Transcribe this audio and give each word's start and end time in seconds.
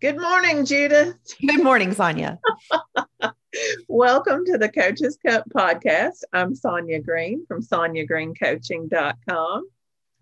Good 0.00 0.18
morning, 0.18 0.64
Judith. 0.64 1.14
Good 1.46 1.62
morning, 1.62 1.92
Sonya. 1.92 2.38
Welcome 3.88 4.46
to 4.46 4.56
the 4.56 4.70
Coaches 4.70 5.18
Cup 5.24 5.44
podcast. 5.54 6.22
I'm 6.32 6.54
Sonya 6.54 7.02
Green 7.02 7.44
from 7.46 7.60
sonyagreencoaching.com. 7.60 9.68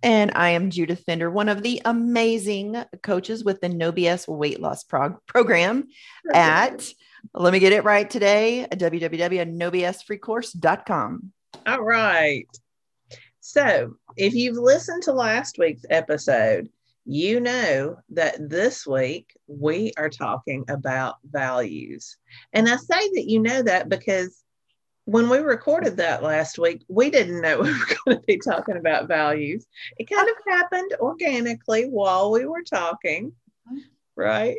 And 0.03 0.33
I 0.35 0.51
am 0.51 0.71
Judith 0.71 1.05
Fender, 1.07 1.31
one 1.31 1.49
of 1.49 1.63
the 1.63 1.81
amazing 1.85 2.85
coaches 3.05 3.45
with 3.45 3.61
the 3.61 3.69
No 3.69 3.93
BS 3.93 4.27
weight 4.27 4.61
loss 4.61 4.83
prog- 4.83 5.25
program 5.29 5.87
at, 6.35 6.93
let 7.33 7.53
me 7.53 7.61
get 7.61 7.73
it 7.73 7.85
right 7.85 8.11
today, 8.11 8.67
www.nobsfreecourse.com. 8.73 11.33
All 11.69 11.85
right. 11.85 12.49
So 13.39 13.95
if 14.17 14.35
you've 14.35 14.59
listened 14.59 15.05
to 15.05 15.13
last 15.13 15.57
week's 15.57 15.85
episode, 15.89 16.69
you 17.11 17.41
know 17.41 17.97
that 18.11 18.51
this 18.51 18.87
week 18.87 19.35
we 19.47 19.93
are 19.97 20.11
talking 20.11 20.67
about 20.69 21.17
values. 21.25 22.19
And 22.53 22.69
I 22.69 22.77
say 22.77 23.09
that 23.15 23.25
you 23.27 23.41
know 23.41 23.63
that 23.63 23.89
because 23.89 24.45
when 25.07 25.31
we 25.31 25.39
recorded 25.39 25.97
that 25.97 26.23
last 26.23 26.59
week, 26.59 26.85
we 26.87 27.09
didn't 27.09 27.41
know 27.41 27.61
we 27.63 27.73
were 27.73 27.97
going 28.05 28.19
to 28.19 28.25
be 28.27 28.39
talking 28.39 28.77
about 28.77 29.09
values. 29.09 29.65
It 29.97 30.11
kind 30.11 30.29
of 30.29 30.35
happened 30.47 30.97
organically 31.01 31.85
while 31.85 32.31
we 32.31 32.45
were 32.45 32.63
talking, 32.63 33.33
right? 34.15 34.59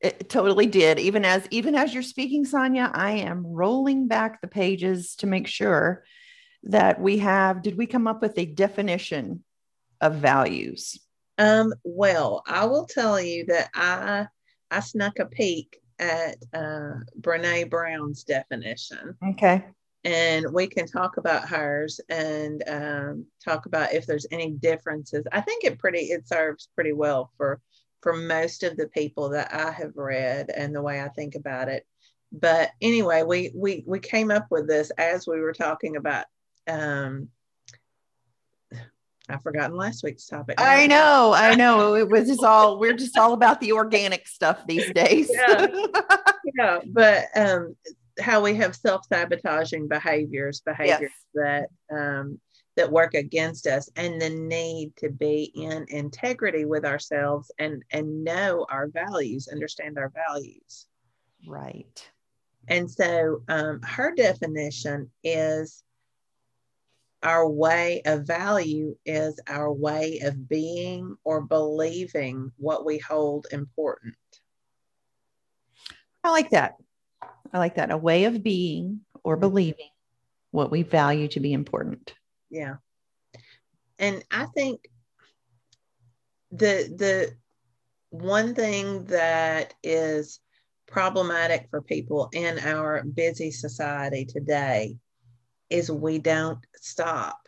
It 0.00 0.28
totally 0.28 0.66
did. 0.66 0.98
Even 0.98 1.24
as 1.24 1.46
even 1.52 1.76
as 1.76 1.94
you're 1.94 2.02
speaking, 2.02 2.44
Sonya, 2.44 2.90
I 2.92 3.12
am 3.12 3.46
rolling 3.46 4.08
back 4.08 4.40
the 4.40 4.48
pages 4.48 5.14
to 5.16 5.28
make 5.28 5.46
sure 5.46 6.02
that 6.64 7.00
we 7.00 7.18
have. 7.18 7.62
Did 7.62 7.78
we 7.78 7.86
come 7.86 8.08
up 8.08 8.22
with 8.22 8.36
a 8.38 8.44
definition 8.44 9.44
of 10.00 10.16
values? 10.16 10.98
Um, 11.38 11.74
well, 11.84 12.42
I 12.46 12.64
will 12.66 12.86
tell 12.86 13.20
you 13.20 13.46
that 13.46 13.70
I 13.74 14.26
I 14.70 14.80
snuck 14.80 15.18
a 15.18 15.26
peek 15.26 15.80
at 15.98 16.36
uh, 16.52 16.94
Brene 17.20 17.70
Brown's 17.70 18.24
definition. 18.24 19.14
Okay. 19.30 19.64
And 20.04 20.52
we 20.52 20.68
can 20.68 20.86
talk 20.86 21.16
about 21.16 21.48
hers 21.48 22.00
and 22.08 22.62
um, 22.68 23.26
talk 23.44 23.66
about 23.66 23.92
if 23.92 24.06
there's 24.06 24.26
any 24.30 24.52
differences. 24.52 25.24
I 25.32 25.40
think 25.40 25.64
it 25.64 25.78
pretty 25.78 26.06
it 26.06 26.28
serves 26.28 26.68
pretty 26.74 26.92
well 26.92 27.32
for 27.36 27.60
for 28.02 28.12
most 28.14 28.62
of 28.62 28.76
the 28.76 28.86
people 28.88 29.30
that 29.30 29.52
I 29.52 29.72
have 29.72 29.96
read 29.96 30.50
and 30.50 30.74
the 30.74 30.82
way 30.82 31.02
I 31.02 31.08
think 31.08 31.34
about 31.34 31.68
it. 31.68 31.84
But 32.30 32.70
anyway, 32.80 33.24
we 33.24 33.52
we 33.54 33.82
we 33.86 33.98
came 33.98 34.30
up 34.30 34.46
with 34.50 34.68
this 34.68 34.90
as 34.90 35.26
we 35.26 35.40
were 35.40 35.52
talking 35.52 35.96
about 35.96 36.26
um, 36.68 37.28
I've 39.28 39.42
forgotten 39.42 39.76
last 39.76 40.04
week's 40.04 40.26
topic. 40.26 40.60
I 40.60 40.86
know, 40.86 41.32
I 41.34 41.54
know. 41.54 41.94
It 41.96 42.08
was 42.08 42.28
just 42.28 42.44
all 42.44 42.78
we're 42.78 42.94
just 42.94 43.16
all 43.16 43.32
about 43.32 43.60
the 43.60 43.72
organic 43.72 44.26
stuff 44.26 44.66
these 44.66 44.90
days. 44.92 45.30
yeah. 45.32 45.66
yeah. 46.56 46.78
But 46.86 47.26
um 47.34 47.76
how 48.20 48.40
we 48.40 48.54
have 48.54 48.74
self-sabotaging 48.74 49.88
behaviors, 49.88 50.60
behaviors 50.60 51.00
yes. 51.00 51.10
that 51.34 51.68
um 51.90 52.40
that 52.76 52.92
work 52.92 53.14
against 53.14 53.66
us 53.66 53.88
and 53.96 54.20
the 54.20 54.30
need 54.30 54.94
to 54.96 55.10
be 55.10 55.50
in 55.54 55.86
integrity 55.88 56.64
with 56.64 56.84
ourselves 56.84 57.50
and 57.58 57.82
and 57.90 58.24
know 58.24 58.66
our 58.70 58.88
values, 58.88 59.48
understand 59.48 59.98
our 59.98 60.12
values. 60.28 60.86
Right. 61.46 62.10
And 62.68 62.90
so 62.90 63.42
um, 63.48 63.80
her 63.82 64.12
definition 64.14 65.10
is 65.22 65.82
our 67.26 67.48
way 67.48 68.02
of 68.04 68.24
value 68.24 68.96
is 69.04 69.40
our 69.48 69.72
way 69.72 70.20
of 70.20 70.48
being 70.48 71.16
or 71.24 71.40
believing 71.40 72.52
what 72.56 72.86
we 72.86 72.98
hold 72.98 73.48
important. 73.50 74.14
I 76.22 76.30
like 76.30 76.50
that. 76.50 76.76
I 77.52 77.58
like 77.58 77.74
that. 77.74 77.90
A 77.90 77.96
way 77.96 78.24
of 78.24 78.44
being 78.44 79.00
or 79.24 79.34
mm-hmm. 79.34 79.40
believing 79.40 79.90
what 80.52 80.70
we 80.70 80.84
value 80.84 81.26
to 81.28 81.40
be 81.40 81.52
important. 81.52 82.14
Yeah. 82.48 82.76
And 83.98 84.24
I 84.30 84.46
think 84.46 84.88
the 86.52 86.94
the 86.96 87.34
one 88.10 88.54
thing 88.54 89.04
that 89.06 89.74
is 89.82 90.38
problematic 90.86 91.66
for 91.70 91.82
people 91.82 92.28
in 92.32 92.60
our 92.60 93.02
busy 93.02 93.50
society 93.50 94.24
today 94.24 94.96
is 95.70 95.90
we 95.90 96.18
don't 96.18 96.58
stop 96.76 97.38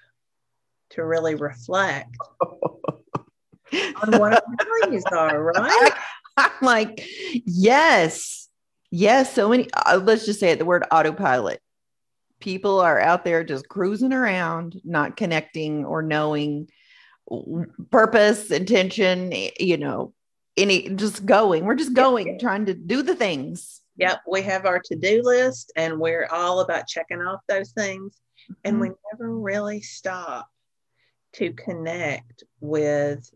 to 0.91 1.05
really 1.05 1.35
reflect 1.35 2.17
on 3.73 4.19
what 4.19 4.33
our 4.33 4.43
values 4.83 5.05
are, 5.13 5.43
right? 5.43 5.93
I'm 6.37 6.51
like, 6.63 7.05
yes, 7.45 8.49
yes. 8.91 9.33
So 9.33 9.49
many, 9.49 9.69
uh, 9.73 10.01
let's 10.03 10.25
just 10.25 10.41
say 10.41 10.51
it 10.51 10.59
the 10.59 10.65
word 10.65 10.85
autopilot. 10.91 11.61
People 12.41 12.81
are 12.81 13.01
out 13.01 13.25
there 13.25 13.43
just 13.43 13.69
cruising 13.69 14.13
around, 14.13 14.81
not 14.85 15.17
connecting 15.17 15.85
or 15.85 16.03
knowing 16.03 16.69
purpose, 17.91 18.51
intention, 18.51 19.33
you 19.59 19.77
know, 19.77 20.15
any 20.57 20.89
just 20.91 21.27
going. 21.27 21.65
We're 21.65 21.75
just 21.75 21.95
going, 21.95 22.27
yeah. 22.27 22.39
trying 22.39 22.67
to 22.67 22.75
do 22.75 23.03
the 23.03 23.17
things 23.17 23.81
Yep, 23.99 24.23
we 24.29 24.43
have 24.43 24.65
our 24.65 24.81
to 24.85 24.97
do 24.97 25.21
list 25.23 25.73
and 25.77 25.99
we're 25.99 26.29
all 26.31 26.61
about 26.61 26.87
checking 26.87 27.21
off 27.21 27.41
those 27.49 27.73
things. 27.73 28.17
Mm-hmm. 28.45 28.55
And 28.65 28.81
we 28.81 28.91
never 29.13 29.37
really 29.37 29.81
stop 29.81 30.49
to 31.35 31.53
connect 31.53 32.45
with 32.61 33.29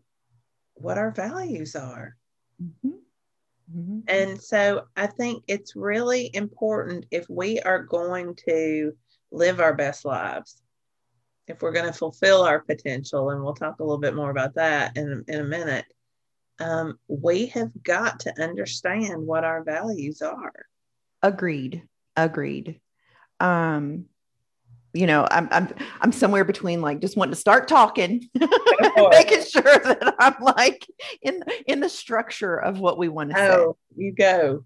what 0.75 0.97
our 0.97 1.11
values 1.11 1.75
are. 1.75 2.15
Mm-hmm. 2.61 2.95
Mm-hmm. 3.77 3.99
And 4.07 4.41
so 4.41 4.85
I 4.95 5.07
think 5.07 5.43
it's 5.47 5.75
really 5.75 6.29
important 6.33 7.05
if 7.11 7.25
we 7.29 7.59
are 7.59 7.83
going 7.83 8.35
to 8.47 8.93
live 9.31 9.59
our 9.59 9.73
best 9.73 10.05
lives, 10.05 10.61
if 11.47 11.61
we're 11.61 11.71
going 11.71 11.91
to 11.91 11.97
fulfill 11.97 12.43
our 12.43 12.59
potential, 12.59 13.31
and 13.31 13.43
we'll 13.43 13.53
talk 13.53 13.79
a 13.79 13.83
little 13.83 13.99
bit 13.99 14.15
more 14.15 14.29
about 14.31 14.55
that 14.55 14.95
in, 14.95 15.23
in 15.27 15.39
a 15.39 15.45
minute, 15.45 15.85
um, 16.59 16.99
we 17.07 17.47
have 17.47 17.71
got 17.83 18.21
to 18.21 18.41
understand 18.41 19.25
what 19.25 19.43
our 19.43 19.63
values 19.63 20.21
are. 20.21 20.53
Agreed. 21.21 21.83
Agreed. 22.15 22.79
Um, 23.39 24.05
you 24.93 25.07
know, 25.07 25.27
I'm 25.29 25.47
I'm 25.51 25.73
I'm 26.01 26.11
somewhere 26.11 26.45
between 26.45 26.81
like 26.81 26.99
just 26.99 27.17
wanting 27.17 27.33
to 27.33 27.39
start 27.39 27.67
talking, 27.67 28.29
making 28.35 29.43
sure 29.43 29.63
that 29.63 30.15
I'm 30.19 30.35
like 30.39 30.87
in 31.21 31.43
in 31.65 31.79
the 31.79 31.89
structure 31.89 32.55
of 32.55 32.79
what 32.79 32.99
we 32.99 33.09
want 33.09 33.31
to 33.31 33.39
oh, 33.39 33.77
say. 33.97 34.03
You 34.03 34.13
go. 34.13 34.65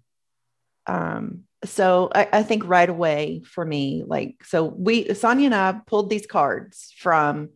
Um, 0.86 1.44
so 1.64 2.10
I, 2.14 2.28
I 2.32 2.42
think 2.42 2.66
right 2.66 2.88
away 2.88 3.42
for 3.44 3.64
me, 3.64 4.04
like 4.06 4.44
so 4.44 4.64
we 4.64 5.14
Sonya 5.14 5.46
and 5.46 5.54
I 5.54 5.80
pulled 5.86 6.10
these 6.10 6.26
cards 6.26 6.92
from 6.98 7.48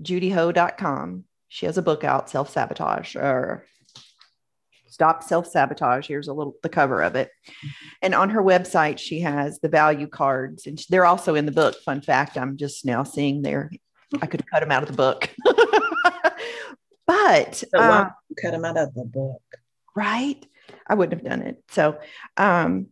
judyho.com. 0.00 1.24
She 1.48 1.66
has 1.66 1.76
a 1.76 1.82
book 1.82 2.04
out, 2.04 2.30
Self 2.30 2.50
Sabotage, 2.50 3.16
or 3.16 3.66
Stop 4.92 5.22
Self 5.22 5.46
Sabotage. 5.46 6.06
Here's 6.06 6.28
a 6.28 6.34
little 6.34 6.54
the 6.62 6.68
cover 6.68 7.02
of 7.02 7.16
it. 7.16 7.30
And 8.02 8.14
on 8.14 8.28
her 8.28 8.42
website, 8.42 8.98
she 8.98 9.20
has 9.20 9.58
the 9.58 9.70
value 9.70 10.06
cards, 10.06 10.66
and 10.66 10.78
they're 10.90 11.06
also 11.06 11.34
in 11.34 11.46
the 11.46 11.52
book. 11.52 11.76
Fun 11.82 12.02
fact: 12.02 12.36
I'm 12.36 12.58
just 12.58 12.84
now 12.84 13.02
seeing 13.02 13.40
there. 13.40 13.70
I 14.20 14.26
could 14.26 14.46
cut 14.46 14.60
them 14.60 14.70
out 14.70 14.82
of 14.82 14.90
the 14.90 14.96
book, 14.96 15.30
but 17.06 17.54
so 17.54 17.78
uh, 17.78 18.10
cut 18.42 18.50
them 18.50 18.66
out 18.66 18.76
of 18.76 18.92
the 18.92 19.04
book, 19.04 19.40
right? 19.96 20.44
I 20.86 20.94
wouldn't 20.94 21.22
have 21.22 21.30
done 21.30 21.46
it. 21.46 21.64
So, 21.70 21.98
um, 22.36 22.88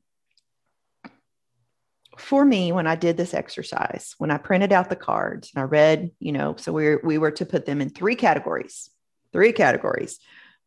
for 2.16 2.42
me, 2.42 2.72
when 2.72 2.86
I 2.86 2.94
did 2.94 3.18
this 3.18 3.34
exercise, 3.34 4.14
when 4.16 4.30
I 4.30 4.38
printed 4.38 4.72
out 4.72 4.88
the 4.88 4.96
cards 4.96 5.50
and 5.54 5.60
I 5.60 5.66
read, 5.66 6.12
you 6.18 6.32
know, 6.32 6.56
so 6.56 6.72
we 6.72 6.96
we 6.96 7.18
were 7.18 7.32
to 7.32 7.44
put 7.44 7.66
them 7.66 7.82
in 7.82 7.90
three 7.90 8.16
categories, 8.16 8.88
three 9.34 9.52
categories: 9.52 10.18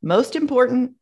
most 0.04 0.36
important, 0.36 0.94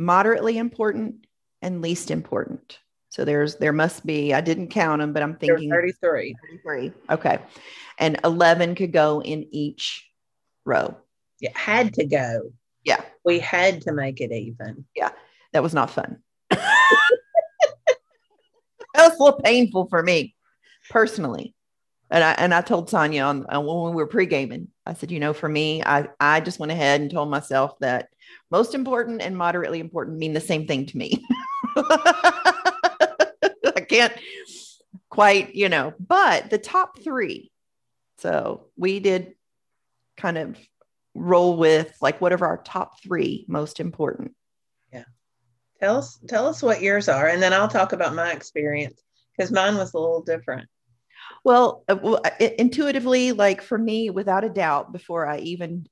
moderately 0.00 0.56
important, 0.56 1.26
and 1.62 1.82
least 1.82 2.10
important. 2.10 2.78
So 3.10 3.24
there's 3.24 3.56
there 3.56 3.72
must 3.72 4.06
be, 4.06 4.32
I 4.32 4.40
didn't 4.40 4.68
count 4.68 5.00
them, 5.00 5.12
but 5.12 5.22
I'm 5.22 5.36
thinking 5.36 5.70
33. 5.70 6.34
33. 6.64 6.92
Okay. 7.10 7.38
And 7.98 8.18
11 8.24 8.76
could 8.76 8.92
go 8.92 9.20
in 9.22 9.46
each 9.50 10.08
row. 10.64 10.96
It 11.40 11.54
had 11.56 11.94
to 11.94 12.06
go. 12.06 12.52
Yeah. 12.84 13.02
We 13.24 13.40
had 13.40 13.82
to 13.82 13.92
make 13.92 14.20
it 14.20 14.32
even. 14.32 14.86
Yeah. 14.94 15.10
That 15.52 15.62
was 15.62 15.74
not 15.74 15.90
fun. 15.90 16.18
that 16.50 16.60
was 18.94 19.18
a 19.18 19.22
little 19.22 19.40
painful 19.40 19.88
for 19.88 20.02
me 20.02 20.34
personally. 20.88 21.54
And 22.10 22.24
I 22.24 22.32
and 22.32 22.54
I 22.54 22.60
told 22.60 22.90
Sonya 22.90 23.22
on, 23.22 23.46
on 23.46 23.66
when 23.66 23.94
we 23.94 24.02
were 24.02 24.06
pre 24.06 24.26
gaming, 24.26 24.68
I 24.90 24.94
said, 24.94 25.12
you 25.12 25.20
know, 25.20 25.32
for 25.32 25.48
me, 25.48 25.84
I 25.84 26.08
I 26.18 26.40
just 26.40 26.58
went 26.58 26.72
ahead 26.72 27.00
and 27.00 27.08
told 27.08 27.30
myself 27.30 27.78
that 27.78 28.08
most 28.50 28.74
important 28.74 29.22
and 29.22 29.38
moderately 29.38 29.78
important 29.78 30.18
mean 30.18 30.32
the 30.32 30.40
same 30.40 30.66
thing 30.66 30.86
to 30.86 30.98
me. 30.98 31.24
I 31.76 33.84
can't 33.88 34.12
quite, 35.08 35.54
you 35.54 35.68
know, 35.68 35.94
but 36.00 36.50
the 36.50 36.58
top 36.58 36.98
three. 36.98 37.52
So 38.18 38.66
we 38.76 38.98
did 38.98 39.34
kind 40.16 40.36
of 40.36 40.58
roll 41.14 41.56
with 41.56 41.96
like 42.00 42.20
whatever 42.20 42.46
our 42.46 42.58
top 42.58 43.00
three 43.00 43.44
most 43.46 43.78
important. 43.78 44.34
Yeah. 44.92 45.04
Tell 45.78 45.98
us 45.98 46.18
tell 46.26 46.48
us 46.48 46.64
what 46.64 46.82
yours 46.82 47.08
are, 47.08 47.28
and 47.28 47.40
then 47.40 47.52
I'll 47.52 47.68
talk 47.68 47.92
about 47.92 48.16
my 48.16 48.32
experience 48.32 49.00
because 49.36 49.52
mine 49.52 49.76
was 49.76 49.94
a 49.94 50.00
little 50.00 50.22
different. 50.22 50.68
Well, 51.44 51.84
uh, 51.88 51.96
well, 52.02 52.22
intuitively, 52.38 53.32
like 53.32 53.62
for 53.62 53.78
me, 53.78 54.10
without 54.10 54.44
a 54.44 54.50
doubt, 54.50 54.92
before 54.92 55.26
I 55.26 55.38
even 55.38 55.86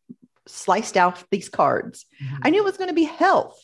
sliced 0.46 0.96
out 0.96 1.22
these 1.30 1.48
cards, 1.48 2.06
mm-hmm. 2.22 2.36
I 2.42 2.50
knew 2.50 2.60
it 2.60 2.64
was 2.64 2.76
going 2.76 2.88
to 2.90 2.94
be 2.94 3.04
health. 3.04 3.58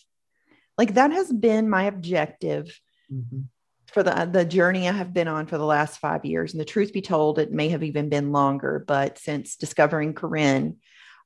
Like 0.78 0.94
that 0.94 1.12
has 1.12 1.32
been 1.32 1.68
my 1.68 1.84
objective 1.84 2.78
mm-hmm. 3.12 3.42
for 3.86 4.02
the 4.02 4.28
the 4.30 4.44
journey 4.44 4.88
I 4.88 4.92
have 4.92 5.12
been 5.14 5.28
on 5.28 5.46
for 5.46 5.58
the 5.58 5.64
last 5.64 5.98
five 5.98 6.24
years. 6.24 6.52
And 6.52 6.60
the 6.60 6.64
truth 6.64 6.92
be 6.92 7.02
told, 7.02 7.38
it 7.38 7.52
may 7.52 7.68
have 7.68 7.82
even 7.82 8.08
been 8.08 8.32
longer. 8.32 8.84
But 8.86 9.18
since 9.18 9.56
discovering 9.56 10.14
Corinne 10.14 10.78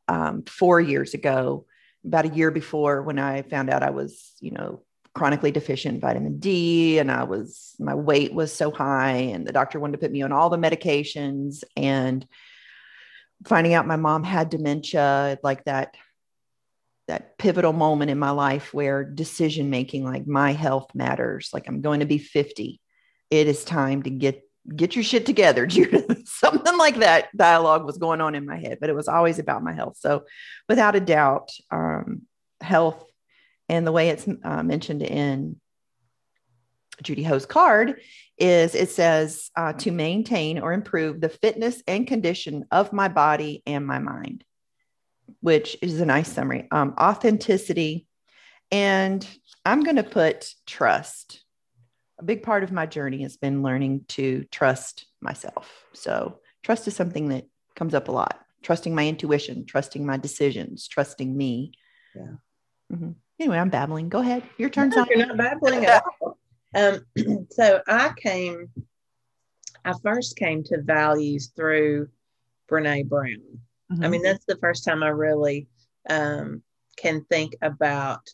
um, 0.07 0.43
four 0.43 0.81
years 0.81 1.15
ago, 1.15 1.67
about 2.05 2.27
a 2.27 2.35
year 2.35 2.51
before, 2.51 3.03
when 3.03 3.19
I 3.19 3.43
found 3.43 3.71
out 3.71 3.83
I 3.83 3.91
was, 3.91 4.33
you 4.41 4.51
know, 4.51 4.83
chronically 5.19 5.51
deficient 5.51 6.01
vitamin 6.01 6.39
D 6.39 6.99
and 7.01 7.11
I 7.11 7.25
was 7.25 7.75
my 7.81 7.97
weight 7.97 8.33
was 8.33 8.53
so 8.53 8.71
high 8.71 9.17
and 9.33 9.45
the 9.45 9.53
doctor 9.53 9.81
wanted 9.81 9.95
to 9.95 9.99
put 9.99 10.13
me 10.13 10.23
on 10.23 10.31
all 10.31 10.49
the 10.49 10.57
medications 10.57 11.65
and 11.77 12.25
finding 13.45 13.75
out 13.75 13.85
my 13.85 13.97
mom 13.97 14.23
had 14.23 14.49
dementia 14.49 15.37
like 15.43 15.65
that 15.65 15.97
that 17.09 17.37
pivotal 17.37 17.73
moment 17.73 18.13
in 18.13 18.19
my 18.21 18.31
life 18.31 18.73
where 18.73 19.03
decision 19.03 19.71
making 19.71 20.05
like 20.05 20.25
my 20.29 20.53
health 20.53 20.95
matters 20.95 21.51
like 21.53 21.67
I'm 21.67 21.81
going 21.81 21.99
to 21.99 22.07
be 22.07 22.19
50 22.19 22.81
it 23.31 23.49
is 23.49 23.65
time 23.65 24.05
to 24.05 24.11
get 24.11 24.45
get 24.77 24.95
your 24.95 25.03
shit 25.03 25.27
together 25.27 25.67
Judith. 25.75 26.29
Something 26.29 26.79
like 26.79 26.99
that 26.99 27.37
dialogue 27.37 27.85
was 27.85 27.99
going 27.99 28.21
on 28.21 28.37
in 28.37 28.47
my 28.47 28.61
head 28.61 28.79
but 28.81 28.89
it 28.89 28.95
was 28.95 29.09
always 29.09 29.41
about 29.41 29.65
my 29.65 29.73
health. 29.73 29.97
So 29.99 30.27
without 30.69 30.95
a 30.95 31.01
doubt 31.01 31.51
um, 31.73 32.23
health 32.61 33.08
and 33.69 33.87
the 33.87 33.93
way 33.93 34.09
it's 34.09 34.27
uh, 34.45 34.63
mentioned 34.63 35.03
in 35.03 35.61
Judy 37.03 37.23
Ho's 37.23 37.47
card 37.47 38.01
is 38.39 38.75
it 38.75 38.91
says 38.91 39.51
uh, 39.57 39.73
to 39.75 39.91
maintain 39.91 40.59
or 40.59 40.73
improve 40.73 41.21
the 41.21 41.29
fitness 41.29 41.83
and 41.87 42.07
condition 42.07 42.67
of 42.71 42.93
my 42.93 43.09
body 43.09 43.63
and 43.67 43.87
my 43.87 43.99
mind, 43.99 44.45
which 45.41 45.77
is 45.83 46.01
a 46.01 46.07
nice 46.07 46.31
summary. 46.31 46.69
Um, 46.71 46.95
authenticity. 46.99 48.07
And 48.71 49.27
I'm 49.65 49.83
going 49.83 49.97
to 49.97 50.03
put 50.03 50.53
trust. 50.67 51.45
A 52.19 52.25
big 52.25 52.43
part 52.43 52.65
of 52.65 52.73
my 52.73 52.87
journey 52.87 53.23
has 53.23 53.37
been 53.37 53.63
learning 53.63 54.05
to 54.09 54.45
trust 54.51 55.07
myself. 55.21 55.85
So, 55.95 56.41
trust 56.63 56.87
is 56.89 56.97
something 56.97 57.29
that 57.29 57.45
comes 57.77 57.95
up 57.95 58.09
a 58.09 58.13
lot. 58.13 58.41
Trusting 58.63 58.95
my 58.95 59.07
intuition, 59.07 59.65
trusting 59.67 60.05
my 60.05 60.17
decisions, 60.17 60.89
trusting 60.89 61.35
me. 61.35 61.73
Yeah. 62.15 62.35
Mm-hmm. 62.93 63.11
Anyway, 63.41 63.59
I'm 63.59 63.71
babbling. 63.71 64.09
Go 64.09 64.19
ahead. 64.21 64.43
Your 64.57 64.69
turn. 64.69 64.89
No, 64.91 65.07
you're 65.09 65.27
not 65.27 65.37
babbling 65.37 65.87
at 65.87 66.03
all. 66.21 66.39
Um, 66.75 67.07
so 67.51 67.81
I 67.87 68.13
came, 68.17 68.69
I 69.85 69.95
first 70.03 70.37
came 70.37 70.65
to 70.65 70.83
values 70.83 71.53
through 71.55 72.09
Brene 72.71 73.09
Brown. 73.09 73.61
Mm-hmm. 73.93 74.05
I 74.05 74.09
mean, 74.09 74.23
that's 74.23 74.45
the 74.45 74.59
first 74.61 74.85
time 74.85 75.03
I 75.03 75.09
really 75.09 75.69
um, 76.11 76.63
can 76.97 77.25
think 77.31 77.55
about 77.63 78.29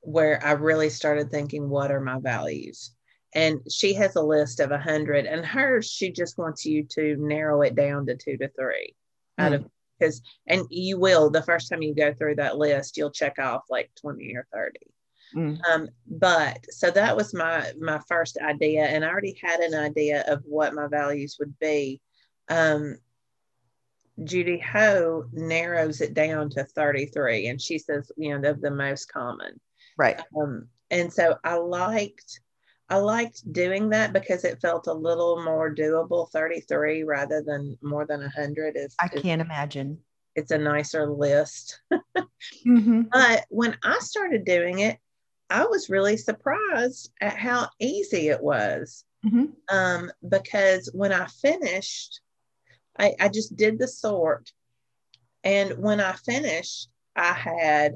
where 0.00 0.44
I 0.44 0.52
really 0.52 0.88
started 0.88 1.30
thinking, 1.30 1.68
what 1.68 1.90
are 1.90 2.00
my 2.00 2.18
values? 2.18 2.94
And 3.34 3.60
she 3.70 3.92
has 3.94 4.16
a 4.16 4.22
list 4.22 4.60
of 4.60 4.70
a 4.70 4.78
hundred, 4.78 5.26
and 5.26 5.44
hers, 5.44 5.90
she 5.90 6.10
just 6.10 6.38
wants 6.38 6.64
you 6.64 6.84
to 6.92 7.16
narrow 7.18 7.60
it 7.62 7.74
down 7.74 8.06
to 8.06 8.16
two 8.16 8.38
to 8.38 8.48
three 8.48 8.94
mm-hmm. 9.38 9.44
out 9.44 9.52
of 9.52 9.66
because 9.98 10.22
and 10.46 10.66
you 10.70 10.98
will 10.98 11.30
the 11.30 11.42
first 11.42 11.68
time 11.68 11.82
you 11.82 11.94
go 11.94 12.12
through 12.12 12.34
that 12.34 12.58
list 12.58 12.96
you'll 12.96 13.10
check 13.10 13.38
off 13.38 13.64
like 13.70 13.90
20 14.00 14.34
or 14.36 14.46
30 14.52 14.78
mm. 15.34 15.58
um, 15.68 15.88
but 16.06 16.64
so 16.70 16.90
that 16.90 17.16
was 17.16 17.34
my 17.34 17.70
my 17.80 18.00
first 18.08 18.38
idea 18.38 18.84
and 18.84 19.04
i 19.04 19.08
already 19.08 19.38
had 19.42 19.60
an 19.60 19.74
idea 19.74 20.24
of 20.26 20.42
what 20.44 20.74
my 20.74 20.86
values 20.86 21.36
would 21.38 21.58
be. 21.58 22.00
Um, 22.48 22.98
judy 24.24 24.58
ho 24.58 25.26
narrows 25.32 26.00
it 26.00 26.14
down 26.14 26.50
to 26.50 26.64
33 26.64 27.48
and 27.48 27.60
she 27.60 27.78
says 27.78 28.10
you 28.16 28.30
know 28.30 28.40
the, 28.40 28.58
the 28.58 28.70
most 28.70 29.12
common. 29.12 29.60
Right. 29.96 30.20
Um, 30.40 30.68
and 30.90 31.12
so 31.12 31.36
i 31.44 31.54
liked 31.56 32.40
I 32.90 32.96
liked 32.96 33.52
doing 33.52 33.90
that 33.90 34.12
because 34.12 34.44
it 34.44 34.60
felt 34.62 34.86
a 34.86 34.92
little 34.92 35.42
more 35.42 35.74
doable 35.74 36.30
33 36.30 37.02
rather 37.02 37.42
than 37.42 37.76
more 37.82 38.06
than 38.06 38.20
100 38.20 38.76
is 38.76 38.94
I 39.00 39.08
can't 39.08 39.42
imagine. 39.42 39.98
It's 40.34 40.52
a 40.52 40.58
nicer 40.58 41.06
list. 41.06 41.80
mm-hmm. 41.92 43.02
But 43.12 43.44
when 43.50 43.76
I 43.82 43.98
started 43.98 44.44
doing 44.44 44.78
it, 44.78 44.98
I 45.50 45.64
was 45.64 45.90
really 45.90 46.16
surprised 46.16 47.10
at 47.20 47.36
how 47.36 47.68
easy 47.78 48.28
it 48.28 48.42
was. 48.42 49.04
Mm-hmm. 49.26 49.46
Um, 49.74 50.10
because 50.26 50.90
when 50.94 51.12
I 51.12 51.26
finished, 51.26 52.20
I, 52.98 53.14
I 53.20 53.28
just 53.28 53.56
did 53.56 53.78
the 53.78 53.88
sort. 53.88 54.50
And 55.44 55.78
when 55.78 56.00
I 56.00 56.12
finished, 56.12 56.88
I 57.16 57.32
had 57.32 57.94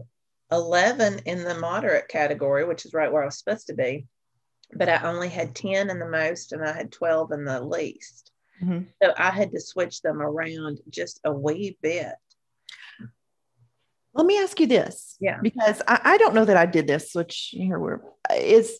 11 0.50 1.20
in 1.26 1.44
the 1.44 1.54
moderate 1.54 2.08
category, 2.08 2.64
which 2.64 2.84
is 2.84 2.92
right 2.92 3.10
where 3.10 3.22
I 3.22 3.26
was 3.26 3.38
supposed 3.38 3.68
to 3.68 3.74
be 3.74 4.06
but 4.74 4.88
I 4.88 5.02
only 5.08 5.28
had 5.28 5.54
10 5.54 5.90
in 5.90 5.98
the 5.98 6.08
most 6.08 6.52
and 6.52 6.64
I 6.64 6.72
had 6.72 6.92
12 6.92 7.32
in 7.32 7.44
the 7.44 7.62
least. 7.62 8.30
Mm-hmm. 8.62 8.84
So 9.02 9.12
I 9.16 9.30
had 9.30 9.52
to 9.52 9.60
switch 9.60 10.02
them 10.02 10.22
around 10.22 10.80
just 10.88 11.20
a 11.24 11.32
wee 11.32 11.76
bit. 11.82 12.14
Let 14.14 14.26
me 14.26 14.38
ask 14.38 14.60
you 14.60 14.66
this. 14.66 15.16
Yeah. 15.20 15.38
Because 15.42 15.80
I, 15.88 16.00
I 16.04 16.18
don't 16.18 16.34
know 16.34 16.44
that 16.44 16.56
I 16.56 16.66
did 16.66 16.86
this, 16.86 17.14
which 17.14 17.50
here 17.52 17.78
we're 17.78 18.00
is 18.34 18.78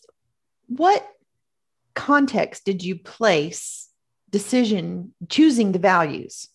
what 0.67 1.07
context 1.95 2.65
did 2.65 2.83
you 2.83 2.97
place 2.97 3.89
decision 4.29 5.13
choosing 5.29 5.71
the 5.71 5.79
values? 5.79 6.49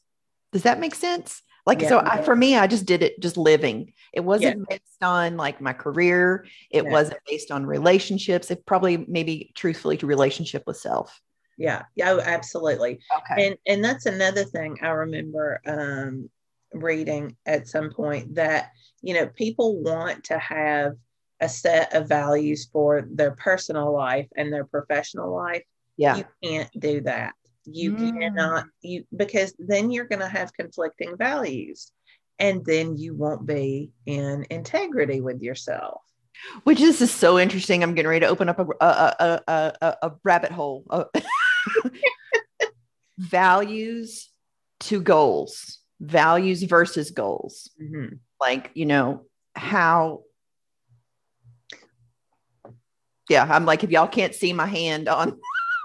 Does 0.53 0.63
that 0.63 0.81
make 0.81 0.95
sense? 0.95 1.43
Like, 1.69 1.83
yeah, 1.83 1.89
so 1.89 2.01
I, 2.01 2.23
for 2.23 2.35
me, 2.35 2.57
I 2.57 2.67
just 2.67 2.87
did 2.87 3.03
it 3.03 3.21
just 3.21 3.37
living. 3.37 3.93
It 4.15 4.21
wasn't 4.21 4.61
yeah. 4.61 4.77
based 4.79 5.03
on 5.03 5.37
like 5.37 5.61
my 5.61 5.75
career. 5.75 6.47
It 6.71 6.85
yeah. 6.85 6.91
wasn't 6.91 7.21
based 7.29 7.51
on 7.51 7.67
relationships. 7.67 8.51
It 8.51 8.65
probably 8.65 9.05
maybe 9.07 9.53
truthfully 9.55 9.99
to 9.99 10.07
relationship 10.07 10.63
with 10.67 10.79
self. 10.79 11.21
Yeah. 11.59 11.83
Yeah, 11.95 12.13
oh, 12.13 12.21
absolutely. 12.21 13.01
Okay. 13.19 13.49
And, 13.49 13.57
and 13.67 13.85
that's 13.85 14.07
another 14.07 14.45
thing 14.45 14.79
I 14.81 14.89
remember 14.89 15.61
um, 15.67 16.31
reading 16.73 17.37
at 17.45 17.69
some 17.69 17.91
point 17.91 18.37
that, 18.37 18.71
you 19.03 19.13
know, 19.13 19.27
people 19.27 19.83
want 19.83 20.25
to 20.25 20.39
have 20.39 20.95
a 21.39 21.51
set 21.51 21.95
of 21.95 22.09
values 22.09 22.67
for 22.73 23.07
their 23.11 23.33
personal 23.33 23.93
life 23.93 24.29
and 24.37 24.51
their 24.51 24.65
professional 24.65 25.37
life. 25.37 25.65
Yeah. 25.99 26.17
You 26.17 26.25
can't 26.43 26.71
do 26.79 27.03
that. 27.03 27.35
You 27.73 27.93
mm. 27.93 28.21
cannot 28.21 28.67
you 28.83 29.05
because 29.15 29.55
then 29.59 29.91
you're 29.91 30.07
going 30.07 30.21
to 30.21 30.29
have 30.29 30.53
conflicting 30.53 31.17
values 31.17 31.93
and 32.39 32.65
then 32.65 32.97
you 32.97 33.15
won't 33.15 33.47
be 33.47 33.91
in 34.07 34.47
integrity 34.51 35.21
with 35.21 35.43
yourself. 35.43 36.03
Which 36.65 36.79
this 36.79 37.01
is 37.01 37.11
so 37.11 37.39
interesting. 37.39 37.83
I'm 37.83 37.95
getting 37.95 38.09
ready 38.09 38.25
to 38.25 38.31
open 38.31 38.49
up 38.49 38.59
a 38.59 38.67
a 38.81 39.41
a, 39.49 39.73
a, 39.81 39.97
a 40.03 40.13
rabbit 40.23 40.53
hole. 40.53 40.85
values 43.19 44.31
to 44.81 45.01
goals, 45.01 45.79
values 46.01 46.63
versus 46.63 47.11
goals. 47.11 47.71
Mm-hmm. 47.83 48.17
Like 48.41 48.71
you 48.75 48.87
know 48.87 49.27
how 49.57 50.23
yeah, 53.29 53.47
I'm 53.49 53.67
like, 53.67 53.85
if 53.85 53.91
y'all 53.91 54.09
can't 54.09 54.35
see 54.35 54.53
my 54.53 54.67
hand 54.67 55.09
on 55.09 55.39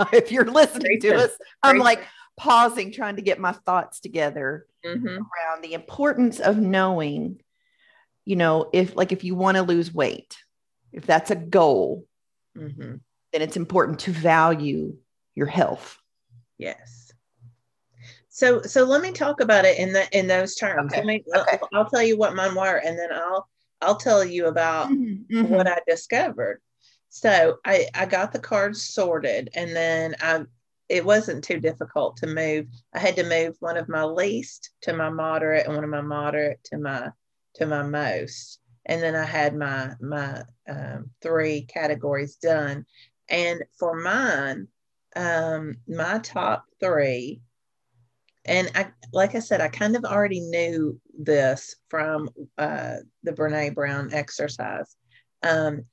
if 0.14 0.32
you're 0.32 0.50
listening 0.50 1.00
to 1.02 1.16
us, 1.16 1.32
I'm 1.62 1.78
like 1.78 2.04
pausing, 2.38 2.92
trying 2.92 3.18
to 3.18 3.22
get 3.22 3.40
my 3.40 3.52
thoughts 3.52 4.00
together 4.00 4.66
mm-hmm. 4.86 5.08
around 5.08 5.64
the 5.64 5.74
importance 5.74 6.40
of 6.40 6.58
knowing, 6.58 7.42
you 8.26 8.36
know, 8.36 8.70
if 8.74 8.96
like 8.96 9.12
if 9.12 9.24
you 9.24 9.36
want 9.36 9.58
to 9.58 9.64
lose 9.64 9.94
weight, 9.94 10.38
if 10.92 11.06
that's 11.06 11.32
a 11.32 11.36
goal, 11.36 12.06
mm-hmm. 12.58 12.96
then 13.32 13.42
it's 13.42 13.58
important 13.58 14.00
to 14.00 14.12
value 14.12 14.96
your 15.36 15.48
health. 15.48 15.98
Yes. 16.58 17.12
So 18.30 18.64
so 18.64 18.84
let 18.84 19.02
me 19.02 19.12
talk 19.12 19.42
about 19.42 19.66
it 19.66 19.78
in 19.78 19.94
the 19.94 20.08
in 20.18 20.28
those 20.28 20.56
terms. 20.56 20.92
Okay. 20.92 21.02
Let 21.02 21.06
me, 21.06 21.24
okay. 21.36 21.60
I'll, 21.62 21.82
I'll, 21.82 21.90
tell 21.90 22.02
you 22.02 22.18
what 22.18 22.36
mine 22.36 22.56
were, 22.56 22.78
and 22.78 22.98
then 22.98 23.10
I'll 23.14 23.48
I'll 23.82 23.98
tell 23.98 24.26
you 24.26 24.48
about 24.48 24.90
mm-hmm. 24.90 25.38
mm-hmm. 25.38 25.54
what 25.54 25.68
I 25.68 25.80
discovered. 25.88 26.60
So 27.16 27.60
I, 27.64 27.86
I 27.94 28.08
got 28.08 28.32
the 28.32 28.40
cards 28.40 28.88
sorted 28.88 29.50
and 29.54 29.76
then 29.76 30.16
I 30.20 30.46
it 30.90 31.06
wasn't 31.06 31.44
too 31.44 31.60
difficult 31.60 32.18
to 32.18 32.28
move. 32.28 32.66
I 32.92 32.98
had 32.98 33.16
to 33.18 33.24
move 33.24 33.56
one 33.60 33.78
of 33.78 33.88
my 33.88 34.04
least 34.04 34.72
to 34.82 34.94
my 34.94 35.10
moderate 35.10 35.68
and 35.68 35.76
one 35.76 35.84
of 35.84 35.92
my 35.92 36.02
moderate 36.02 36.64
to 36.66 36.80
my 36.80 37.10
to 37.56 37.68
my 37.68 37.84
most. 37.84 38.60
And 38.88 39.00
then 39.00 39.16
I 39.16 39.26
had 39.26 39.56
my 39.56 39.92
my 40.02 40.42
um, 40.68 41.12
three 41.22 41.62
categories 41.66 42.38
done. 42.38 42.84
And 43.30 43.62
for 43.78 43.96
mine, 44.02 44.68
um, 45.16 45.76
my 45.88 46.18
top 46.18 46.66
three, 46.80 47.42
and 48.44 48.72
I 48.74 48.88
like 49.14 49.36
I 49.36 49.40
said, 49.40 49.62
I 49.62 49.68
kind 49.68 49.96
of 49.96 50.04
already 50.04 50.42
knew 50.42 51.00
this 51.16 51.76
from 51.90 52.32
uh, 52.58 52.96
the 53.22 53.34
Brene 53.34 53.76
Brown 53.76 54.12
exercise. 54.14 54.96
Um, 55.44 55.86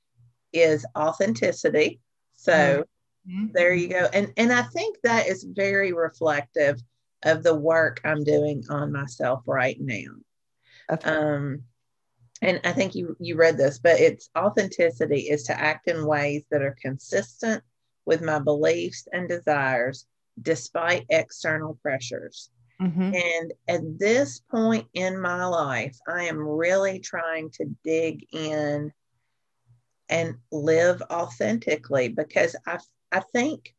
is 0.52 0.86
authenticity. 0.96 2.00
So 2.34 2.84
mm-hmm. 3.28 3.46
there 3.52 3.74
you 3.74 3.88
go. 3.88 4.08
And 4.12 4.32
and 4.36 4.52
I 4.52 4.62
think 4.62 4.96
that 5.02 5.26
is 5.26 5.44
very 5.44 5.92
reflective 5.92 6.80
of 7.22 7.42
the 7.42 7.54
work 7.54 8.00
I'm 8.04 8.24
doing 8.24 8.64
on 8.70 8.92
myself 8.92 9.42
right 9.46 9.76
now. 9.80 10.16
Okay. 10.90 11.10
Um, 11.10 11.62
and 12.42 12.60
I 12.64 12.72
think 12.72 12.94
you 12.94 13.16
you 13.20 13.36
read 13.36 13.58
this, 13.58 13.78
but 13.78 14.00
it's 14.00 14.30
authenticity 14.36 15.28
is 15.28 15.44
to 15.44 15.60
act 15.60 15.88
in 15.88 16.06
ways 16.06 16.44
that 16.50 16.62
are 16.62 16.76
consistent 16.80 17.62
with 18.06 18.22
my 18.22 18.38
beliefs 18.38 19.06
and 19.12 19.28
desires 19.28 20.06
despite 20.40 21.04
external 21.10 21.78
pressures. 21.82 22.50
Mm-hmm. 22.80 23.14
And 23.14 23.52
at 23.68 23.98
this 23.98 24.40
point 24.50 24.86
in 24.94 25.20
my 25.20 25.44
life, 25.44 25.98
I 26.08 26.24
am 26.24 26.38
really 26.38 26.98
trying 26.98 27.50
to 27.50 27.66
dig 27.84 28.26
in 28.32 28.90
and 30.10 30.34
live 30.52 31.02
authentically 31.10 32.08
because 32.08 32.56
I 32.66 32.78
I 33.12 33.20
think 33.20 33.74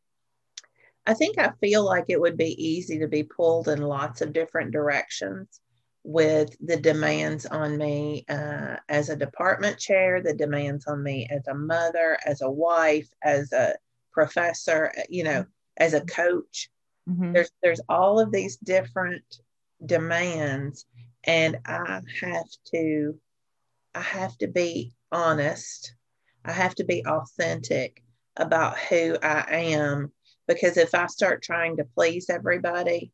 I 1.06 1.14
think 1.14 1.38
I 1.38 1.52
feel 1.60 1.84
like 1.84 2.06
it 2.08 2.20
would 2.20 2.36
be 2.36 2.64
easy 2.64 2.98
to 3.00 3.08
be 3.08 3.22
pulled 3.22 3.68
in 3.68 3.82
lots 3.82 4.20
of 4.20 4.32
different 4.32 4.72
directions 4.72 5.60
with 6.04 6.56
the 6.64 6.76
demands 6.76 7.46
on 7.46 7.76
me 7.76 8.24
uh, 8.28 8.76
as 8.88 9.08
a 9.08 9.16
department 9.16 9.78
chair, 9.78 10.20
the 10.20 10.34
demands 10.34 10.86
on 10.86 11.02
me 11.02 11.28
as 11.30 11.46
a 11.46 11.54
mother, 11.54 12.18
as 12.26 12.42
a 12.42 12.50
wife, 12.50 13.08
as 13.22 13.52
a 13.52 13.74
professor, 14.12 14.92
you 15.08 15.24
know, 15.24 15.44
as 15.76 15.94
a 15.94 16.00
coach. 16.00 16.70
Mm-hmm. 17.08 17.32
There's 17.32 17.50
there's 17.62 17.80
all 17.88 18.20
of 18.20 18.32
these 18.32 18.56
different 18.56 19.40
demands, 19.84 20.86
and 21.24 21.58
I 21.66 22.00
have 22.20 22.48
to 22.72 23.18
I 23.94 24.00
have 24.00 24.36
to 24.38 24.46
be 24.46 24.94
honest. 25.10 25.94
I 26.44 26.52
have 26.52 26.74
to 26.76 26.84
be 26.84 27.04
authentic 27.06 28.02
about 28.36 28.78
who 28.78 29.16
I 29.22 29.44
am 29.48 30.12
because 30.48 30.76
if 30.76 30.94
I 30.94 31.06
start 31.06 31.42
trying 31.42 31.76
to 31.76 31.84
please 31.84 32.28
everybody, 32.28 33.12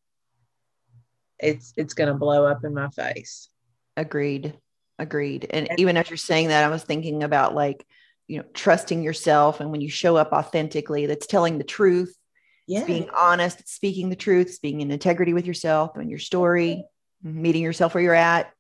it's 1.39 1.73
it's 1.77 1.95
going 1.95 2.09
to 2.09 2.15
blow 2.15 2.47
up 2.47 2.65
in 2.65 2.75
my 2.75 2.89
face. 2.91 3.49
Agreed. 3.97 4.55
Agreed. 4.99 5.47
And, 5.51 5.69
even 5.79 5.97
as 5.97 6.11
you're 6.11 6.17
saying 6.17 6.49
that, 6.49 6.65
I 6.65 6.69
was 6.69 6.83
thinking 6.83 7.23
about 7.23 7.55
like, 7.55 7.87
you 8.27 8.39
know, 8.39 8.45
trusting 8.55 9.03
yourself 9.03 9.61
and 9.61 9.71
when 9.71 9.81
you 9.81 9.89
show 9.89 10.17
up 10.17 10.33
authentically, 10.33 11.07
that's 11.07 11.27
telling 11.27 11.59
the 11.59 11.65
truth. 11.65 12.15
Yeah. 12.67 12.85
being 12.85 13.09
honest, 13.17 13.67
speaking 13.67 14.11
the 14.11 14.17
truth, 14.17 14.59
being 14.61 14.83
in 14.83 14.91
integrity 14.91 15.33
with 15.33 15.47
yourself 15.47 15.97
and 15.97 16.11
your 16.11 16.19
story, 16.19 16.85
meeting 17.23 17.63
yourself 17.63 17.95
where 17.95 18.05
you're 18.05 18.13
at. 18.13 18.53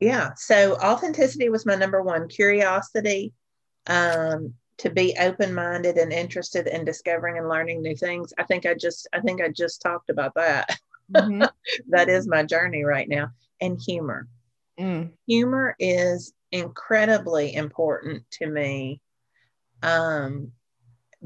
Yeah. 0.00 0.30
So 0.34 0.74
authenticity 0.78 1.48
was 1.48 1.64
my 1.64 1.76
number 1.76 2.02
one. 2.02 2.26
Curiosity, 2.26 3.32
um, 3.86 4.54
to 4.78 4.90
be 4.90 5.16
open-minded 5.18 5.96
and 5.96 6.12
interested 6.12 6.66
in 6.66 6.84
discovering 6.84 7.38
and 7.38 7.48
learning 7.48 7.82
new 7.82 7.96
things. 7.96 8.32
I 8.38 8.44
think 8.44 8.66
I 8.66 8.74
just 8.74 9.08
I 9.12 9.20
think 9.20 9.40
I 9.40 9.48
just 9.48 9.80
talked 9.80 10.10
about 10.10 10.34
that. 10.34 10.78
Mm-hmm. 11.12 11.44
that 11.90 12.08
is 12.08 12.26
my 12.26 12.42
journey 12.42 12.84
right 12.84 13.08
now. 13.08 13.30
And 13.60 13.80
humor. 13.80 14.28
Mm. 14.78 15.10
Humor 15.26 15.76
is 15.78 16.32
incredibly 16.50 17.54
important 17.54 18.24
to 18.32 18.46
me 18.46 19.00
um, 19.82 20.52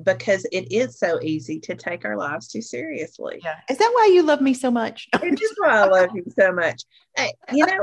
because 0.03 0.45
it 0.53 0.73
is 0.73 0.99
so 0.99 1.21
easy 1.23 1.59
to 1.61 1.75
take 1.75 2.05
our 2.05 2.17
lives 2.17 2.49
too 2.49 2.61
seriously. 2.63 3.41
Yeah. 3.43 3.57
Is 3.71 3.79
that 3.79 3.91
why 3.95 4.11
you 4.13 4.23
love 4.23 4.41
me 4.41 4.55
so 4.55 4.71
much? 4.71 5.09
it 5.15 5.33
is 5.33 5.41
just 5.41 5.55
why 5.57 5.79
I 5.79 5.87
love 5.87 6.11
you 6.15 6.25
so 6.39 6.53
much. 6.53 6.83
Hey, 7.17 7.33
you 7.53 7.65
know, 7.65 7.83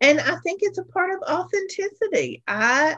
and 0.00 0.20
I 0.20 0.36
think 0.44 0.60
it's 0.62 0.78
a 0.78 0.84
part 0.84 1.10
of 1.10 1.22
authenticity. 1.28 2.42
I 2.46 2.96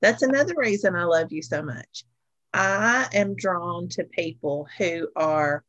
that's 0.00 0.22
another 0.22 0.54
reason 0.56 0.96
I 0.96 1.04
love 1.04 1.32
you 1.32 1.42
so 1.42 1.62
much. 1.62 2.04
I 2.52 3.08
am 3.12 3.36
drawn 3.36 3.88
to 3.90 4.04
people 4.04 4.66
who 4.78 5.08
are 5.14 5.64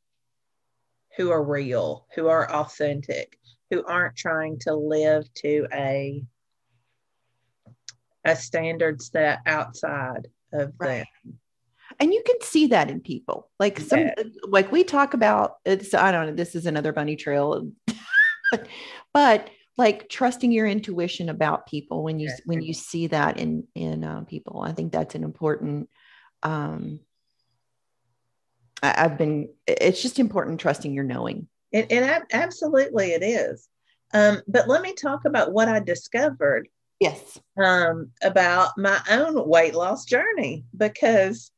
who 1.17 1.29
are 1.29 1.43
real, 1.43 2.07
who 2.15 2.27
are 2.27 2.49
authentic, 2.49 3.37
who 3.69 3.85
aren't 3.85 4.15
trying 4.15 4.59
to 4.59 4.73
live 4.73 5.31
to 5.35 5.67
a 5.73 6.23
a 8.23 8.35
standard 8.35 9.01
set 9.01 9.39
outside 9.45 10.27
of 10.53 10.73
right. 10.77 11.05
them. 11.23 11.39
And 11.99 12.13
you 12.13 12.23
can 12.25 12.41
see 12.41 12.67
that 12.67 12.89
in 12.89 13.01
people. 13.01 13.49
Like 13.59 13.79
some 13.79 13.99
yeah. 13.99 14.13
like 14.43 14.71
we 14.71 14.83
talk 14.83 15.13
about 15.13 15.57
it's 15.65 15.93
I 15.93 16.11
don't 16.11 16.27
know, 16.27 16.33
this 16.33 16.55
is 16.55 16.65
another 16.65 16.93
bunny 16.93 17.15
trail. 17.15 17.69
but 19.13 19.49
like 19.77 20.09
trusting 20.09 20.51
your 20.51 20.67
intuition 20.67 21.29
about 21.29 21.67
people 21.67 22.03
when 22.03 22.19
you 22.19 22.29
when 22.45 22.61
you 22.61 22.73
see 22.73 23.07
that 23.07 23.37
in 23.37 23.67
in 23.73 24.03
uh, 24.03 24.21
people. 24.21 24.61
I 24.61 24.73
think 24.73 24.91
that's 24.91 25.15
an 25.15 25.23
important 25.23 25.89
um 26.43 26.99
I, 28.83 29.01
have 29.01 29.17
been, 29.17 29.49
it's 29.67 30.01
just 30.01 30.19
important 30.19 30.59
trusting 30.59 30.93
your 30.93 31.03
knowing. 31.03 31.47
And, 31.73 31.91
and 31.91 32.23
absolutely 32.33 33.11
it 33.11 33.23
is. 33.23 33.67
Um, 34.13 34.41
but 34.47 34.67
let 34.67 34.81
me 34.81 34.93
talk 34.93 35.25
about 35.25 35.53
what 35.53 35.69
I 35.69 35.79
discovered. 35.79 36.67
Yes. 36.99 37.39
Um, 37.57 38.11
about 38.21 38.77
my 38.77 38.99
own 39.09 39.47
weight 39.47 39.73
loss 39.73 40.05
journey, 40.05 40.65
because 40.75 41.51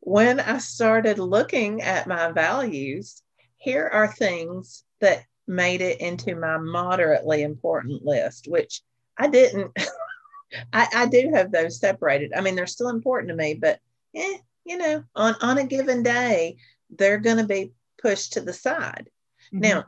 when 0.00 0.38
I 0.38 0.58
started 0.58 1.18
looking 1.18 1.80
at 1.82 2.06
my 2.06 2.30
values, 2.32 3.22
here 3.56 3.88
are 3.92 4.12
things 4.12 4.84
that 5.00 5.24
made 5.46 5.80
it 5.80 6.00
into 6.00 6.34
my 6.34 6.58
moderately 6.58 7.42
important 7.42 8.04
list, 8.04 8.48
which 8.48 8.82
I 9.18 9.28
didn't. 9.28 9.72
I, 10.72 10.88
I 10.94 11.06
do 11.06 11.30
have 11.34 11.50
those 11.50 11.80
separated. 11.80 12.32
I 12.34 12.40
mean, 12.40 12.54
they're 12.54 12.66
still 12.66 12.88
important 12.88 13.30
to 13.30 13.36
me, 13.36 13.54
but 13.54 13.80
eh, 14.14 14.38
you 14.64 14.78
know, 14.78 15.04
on, 15.14 15.34
on 15.40 15.58
a 15.58 15.66
given 15.66 16.02
day, 16.02 16.56
they're 16.90 17.18
going 17.18 17.38
to 17.38 17.46
be 17.46 17.72
pushed 18.00 18.34
to 18.34 18.40
the 18.40 18.52
side. 18.52 19.10
Mm-hmm. 19.52 19.60
Now, 19.60 19.84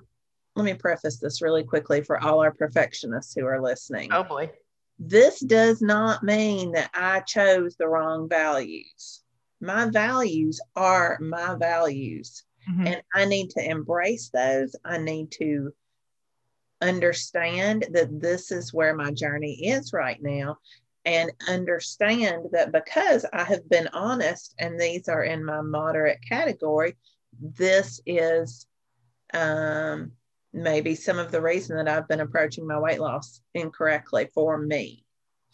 let 0.55 0.65
me 0.65 0.75
preface 0.75 1.19
this 1.19 1.43
really 1.43 1.65
quickly 1.65 2.03
for 2.03 2.23
all 2.23 2.41
our 2.41 2.53
perfectionists 2.53 3.35
who 3.35 3.47
are 3.47 3.61
listening. 3.61 4.11
Oh 4.13 4.25
boy. 4.25 4.51
This 4.99 5.41
does 5.41 5.83
not 5.83 6.23
mean 6.23 6.73
that 6.73 6.91
I 6.95 7.21
chose 7.21 7.77
the 7.77 7.87
wrong 7.87 8.29
values. 8.29 9.23
My 9.61 9.91
values 9.91 10.61
are 10.75 11.19
my 11.21 11.55
values, 11.55 12.45
mm-hmm. 12.69 12.87
and 12.87 13.03
I 13.15 13.25
need 13.25 13.51
to 13.51 13.65
embrace 13.65 14.31
those. 14.31 14.77
I 14.85 14.99
need 14.99 15.31
to 15.33 15.73
understand 16.81 17.87
that 17.93 18.21
this 18.21 18.51
is 18.51 18.75
where 18.75 18.95
my 18.95 19.11
journey 19.11 19.69
is 19.69 19.93
right 19.93 20.23
now 20.23 20.59
and 21.05 21.31
understand 21.49 22.47
that 22.53 22.73
because 22.73 23.25
I 23.33 23.45
have 23.45 23.69
been 23.69 23.89
honest 23.93 24.55
and 24.59 24.79
these 24.79 25.09
are 25.09 25.23
in 25.23 25.45
my 25.45 25.61
moderate 25.61 26.19
category, 26.29 26.97
this 27.41 28.01
is 28.07 28.67
um, 29.33 30.13
maybe 30.53 30.95
some 30.95 31.19
of 31.19 31.31
the 31.31 31.41
reason 31.41 31.77
that 31.77 31.89
I've 31.89 32.09
been 32.09 32.21
approaching 32.21 32.67
my 32.67 32.79
weight 32.79 33.01
loss 33.01 33.41
incorrectly 33.55 34.29
for 34.35 34.59
me. 34.59 35.05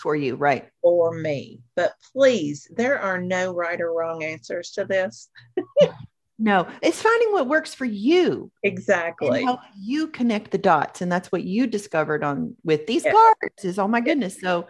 For 0.01 0.17
you, 0.17 0.37
right. 0.37 0.69
For 0.81 1.15
me. 1.15 1.61
But 1.77 1.93
please, 2.13 2.69
there 2.75 2.99
are 2.99 3.21
no 3.21 3.53
right 3.53 3.81
or 3.81 3.93
wrong 3.93 4.25
answers 4.25 4.73
to 4.73 4.85
this. 4.85 5.29
no, 6.43 6.67
it's 6.83 7.01
finding 7.01 7.31
what 7.31 7.47
works 7.47 7.73
for 7.73 7.85
you. 7.85 8.51
Exactly. 8.65 9.45
help 9.45 9.61
you 9.79 10.09
connect 10.09 10.51
the 10.51 10.59
dots. 10.59 11.01
And 11.01 11.11
that's 11.11 11.31
what 11.31 11.45
you 11.45 11.69
discovered 11.69 12.25
on 12.25 12.57
with 12.65 12.89
these 12.89 13.05
yeah. 13.05 13.13
cards 13.13 13.65
is 13.65 13.79
oh 13.79 13.87
my 13.87 14.01
goodness. 14.01 14.41
So 14.41 14.67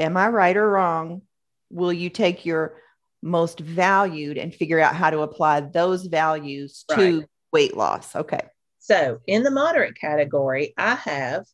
am 0.00 0.16
I 0.16 0.26
right 0.28 0.56
or 0.56 0.68
wrong? 0.68 1.22
Will 1.70 1.92
you 1.92 2.10
take 2.10 2.44
your 2.44 2.80
most 3.22 3.60
valued 3.60 4.38
and 4.38 4.52
figure 4.52 4.80
out 4.80 4.96
how 4.96 5.10
to 5.10 5.20
apply 5.20 5.60
those 5.60 6.06
values 6.06 6.84
right. 6.90 6.98
to 6.98 7.24
weight 7.52 7.76
loss? 7.76 8.16
Okay. 8.16 8.40
So, 8.80 9.20
in 9.26 9.44
the 9.44 9.52
moderate 9.52 10.00
category, 10.00 10.74
I 10.76 10.94
have 10.96 11.44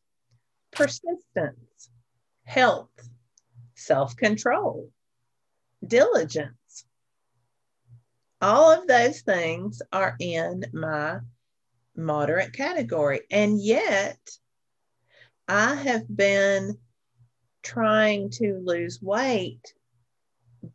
persistence, 0.72 1.90
health, 2.44 2.88
self 3.74 4.16
control, 4.16 4.88
diligence. 5.86 6.54
All 8.44 8.70
of 8.72 8.86
those 8.86 9.22
things 9.22 9.80
are 9.90 10.16
in 10.20 10.66
my 10.74 11.20
moderate 11.96 12.52
category. 12.52 13.22
And 13.30 13.58
yet, 13.58 14.18
I 15.48 15.74
have 15.74 16.04
been 16.14 16.76
trying 17.62 18.28
to 18.32 18.60
lose 18.62 19.00
weight 19.00 19.72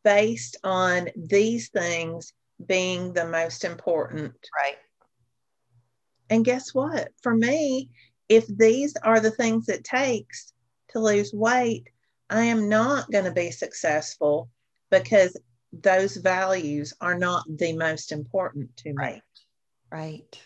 based 0.03 0.57
on 0.63 1.09
these 1.15 1.69
things 1.69 2.33
being 2.65 3.13
the 3.13 3.27
most 3.27 3.63
important. 3.63 4.33
Right. 4.57 4.77
And 6.31 6.43
guess 6.43 6.73
what? 6.73 7.09
For 7.21 7.35
me, 7.35 7.91
if 8.29 8.47
these 8.47 8.95
are 9.03 9.19
the 9.19 9.29
things 9.29 9.69
it 9.69 9.83
takes 9.83 10.53
to 10.87 10.99
lose 10.99 11.31
weight, 11.31 11.87
I 12.31 12.45
am 12.45 12.67
not 12.67 13.11
going 13.11 13.25
to 13.25 13.31
be 13.31 13.51
successful 13.51 14.49
because 14.89 15.37
those 15.71 16.15
values 16.17 16.93
are 16.99 17.17
not 17.17 17.45
the 17.47 17.73
most 17.73 18.11
important 18.11 18.75
to 18.77 18.89
me. 18.89 18.95
Right. 18.97 19.21
Right. 19.91 20.41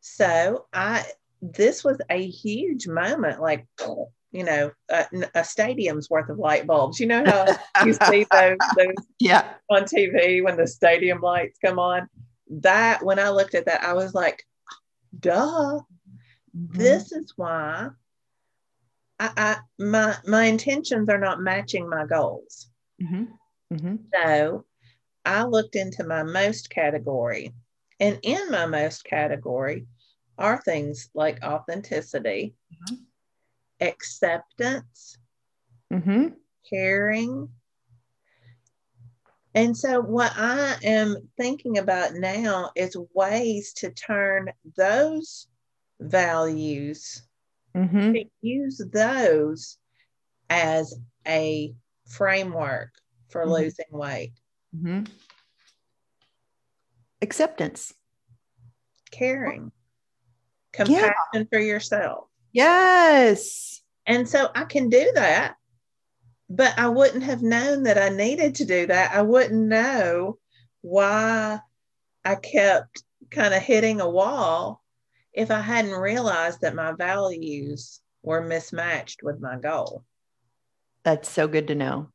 So 0.00 0.66
I 0.72 1.04
this 1.40 1.82
was 1.82 2.00
a 2.08 2.24
huge 2.26 2.86
moment 2.86 3.40
like 3.40 3.66
you 4.32 4.44
know, 4.44 4.72
a, 4.90 5.06
a, 5.34 5.44
stadium's 5.44 6.08
worth 6.08 6.30
of 6.30 6.38
light 6.38 6.66
bulbs. 6.66 6.98
You 6.98 7.06
know 7.06 7.22
how 7.24 7.46
you 7.84 7.92
see 7.92 8.26
those, 8.32 8.56
those 8.76 9.06
yeah. 9.20 9.54
on 9.70 9.82
TV 9.82 10.42
when 10.42 10.56
the 10.56 10.66
stadium 10.66 11.20
lights 11.20 11.58
come 11.62 11.78
on? 11.78 12.08
That, 12.48 13.04
when 13.04 13.18
I 13.18 13.28
looked 13.28 13.54
at 13.54 13.66
that, 13.66 13.84
I 13.84 13.92
was 13.92 14.14
like, 14.14 14.42
duh, 15.18 15.80
mm-hmm. 16.56 16.78
this 16.78 17.12
is 17.12 17.34
why 17.36 17.90
I, 19.20 19.30
I, 19.36 19.56
my, 19.78 20.16
my 20.26 20.44
intentions 20.44 21.10
are 21.10 21.20
not 21.20 21.40
matching 21.40 21.88
my 21.88 22.06
goals. 22.06 22.68
Mm-hmm. 23.02 23.24
Mm-hmm. 23.72 23.96
So 24.14 24.64
I 25.24 25.44
looked 25.44 25.76
into 25.76 26.04
my 26.04 26.22
most 26.22 26.70
category. 26.70 27.52
And 28.00 28.18
in 28.22 28.50
my 28.50 28.66
most 28.66 29.04
category 29.04 29.86
are 30.36 30.60
things 30.60 31.08
like 31.14 31.42
authenticity, 31.44 32.54
mm-hmm. 32.72 32.96
acceptance, 33.80 35.18
mm-hmm. 35.92 36.28
caring. 36.68 37.48
And 39.54 39.76
so, 39.76 40.00
what 40.00 40.32
I 40.34 40.76
am 40.82 41.28
thinking 41.36 41.78
about 41.78 42.14
now 42.14 42.70
is 42.74 42.96
ways 43.14 43.74
to 43.74 43.90
turn 43.90 44.50
those 44.76 45.46
values, 46.00 47.22
mm-hmm. 47.76 48.14
to 48.14 48.24
use 48.40 48.82
those 48.92 49.76
as 50.50 50.98
a 51.26 51.74
framework 52.08 52.90
for 53.32 53.42
mm-hmm. 53.42 53.52
losing 53.52 53.86
weight. 53.90 54.32
Mm-hmm. 54.76 55.04
Acceptance, 57.20 57.92
caring, 59.10 59.72
compassion 60.72 61.14
yeah. 61.34 61.44
for 61.50 61.58
yourself. 61.58 62.24
Yes. 62.52 63.80
And 64.06 64.28
so 64.28 64.48
I 64.54 64.64
can 64.64 64.88
do 64.88 65.12
that, 65.14 65.54
but 66.50 66.76
I 66.78 66.88
wouldn't 66.88 67.22
have 67.22 67.42
known 67.42 67.84
that 67.84 67.98
I 67.98 68.08
needed 68.08 68.56
to 68.56 68.64
do 68.64 68.86
that. 68.86 69.14
I 69.14 69.22
wouldn't 69.22 69.68
know 69.68 70.38
why 70.80 71.60
I 72.24 72.34
kept 72.34 73.02
kind 73.30 73.54
of 73.54 73.62
hitting 73.62 74.00
a 74.00 74.10
wall 74.10 74.82
if 75.32 75.50
I 75.50 75.60
hadn't 75.60 75.92
realized 75.94 76.60
that 76.62 76.74
my 76.74 76.92
values 76.92 78.00
were 78.22 78.42
mismatched 78.42 79.22
with 79.22 79.40
my 79.40 79.56
goal. 79.58 80.04
That's 81.04 81.30
so 81.30 81.48
good 81.48 81.68
to 81.68 81.74
know. 81.74 82.08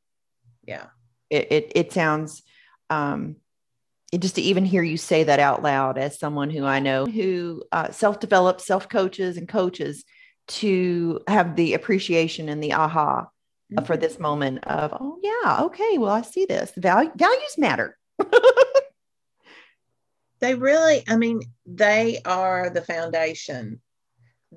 Yeah. 0.65 0.87
It 1.29 1.51
it, 1.51 1.71
it 1.75 1.93
sounds 1.93 2.43
um 2.89 3.37
it, 4.11 4.21
just 4.21 4.35
to 4.35 4.41
even 4.41 4.65
hear 4.65 4.83
you 4.83 4.97
say 4.97 5.23
that 5.25 5.39
out 5.39 5.61
loud 5.63 5.97
as 5.97 6.19
someone 6.19 6.49
who 6.49 6.65
I 6.65 6.79
know 6.79 7.05
who 7.05 7.63
uh, 7.71 7.91
self 7.91 8.19
develops, 8.19 8.65
self 8.65 8.87
coaches, 8.87 9.37
and 9.37 9.47
coaches 9.47 10.05
to 10.47 11.21
have 11.27 11.55
the 11.55 11.73
appreciation 11.73 12.49
and 12.49 12.63
the 12.63 12.73
aha 12.73 13.27
mm-hmm. 13.71 13.85
for 13.85 13.97
this 13.97 14.19
moment 14.19 14.65
of, 14.65 14.93
oh, 14.93 15.19
yeah, 15.21 15.63
okay, 15.63 15.97
well, 15.97 16.11
I 16.11 16.21
see 16.21 16.45
this. 16.45 16.71
Value, 16.77 17.11
values 17.15 17.55
matter. 17.57 17.97
they 20.39 20.55
really, 20.55 21.03
I 21.07 21.17
mean, 21.17 21.41
they 21.65 22.21
are 22.25 22.69
the 22.69 22.81
foundation 22.81 23.81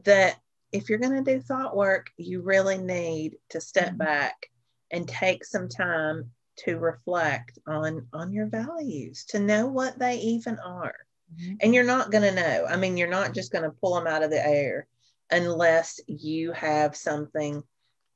that 0.05 0.37
if 0.73 0.89
you're 0.89 0.99
going 1.01 1.25
to 1.25 1.35
do 1.35 1.41
thought 1.41 1.77
work, 1.77 2.11
you 2.17 2.43
really 2.43 2.79
need 2.79 3.37
to 3.51 3.61
step 3.61 3.89
mm-hmm. 3.89 3.99
back 3.99 4.47
and 4.93 5.09
take 5.09 5.45
some 5.45 5.69
time 5.69 6.31
to 6.65 6.79
reflect 6.79 7.59
on 7.67 8.07
on 8.13 8.33
your 8.33 8.47
values 8.47 9.25
to 9.27 9.39
know 9.39 9.67
what 9.67 9.99
they 9.99 10.17
even 10.17 10.59
are. 10.59 10.95
Mm-hmm. 11.33 11.55
and 11.61 11.73
you're 11.73 11.85
not 11.85 12.11
going 12.11 12.25
to 12.25 12.35
know. 12.35 12.67
I 12.69 12.77
mean 12.77 12.97
you're 12.97 13.09
not 13.09 13.35
just 13.35 13.53
going 13.53 13.63
to 13.63 13.77
pull 13.81 13.95
them 13.95 14.09
out 14.09 14.25
of 14.25 14.31
the 14.31 14.45
air 14.45 14.89
unless 15.31 16.01
you 16.09 16.51
have 16.53 16.97
something 16.97 17.63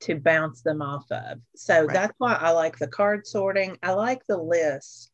to 0.00 0.16
bounce 0.16 0.62
them 0.62 0.82
off 0.82 1.04
of. 1.12 1.38
So 1.54 1.84
right. 1.84 1.92
that's 1.92 2.14
why 2.18 2.34
i 2.34 2.50
like 2.50 2.76
the 2.76 2.88
card 2.88 3.26
sorting. 3.26 3.78
I 3.82 3.92
like 3.92 4.22
the 4.26 4.36
list 4.36 5.12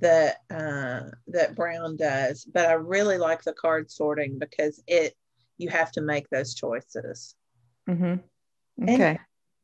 that 0.00 0.38
uh, 0.50 1.10
that 1.26 1.54
brown 1.54 1.96
does 1.96 2.46
but 2.46 2.66
i 2.66 2.72
really 2.72 3.18
like 3.18 3.42
the 3.42 3.52
card 3.52 3.90
sorting 3.90 4.38
because 4.38 4.82
it 4.86 5.14
you 5.58 5.68
have 5.68 5.92
to 5.92 6.00
make 6.00 6.28
those 6.30 6.54
choices. 6.54 7.34
Mm-hmm. 7.88 8.84
okay. 8.84 9.10
and, 9.10 9.18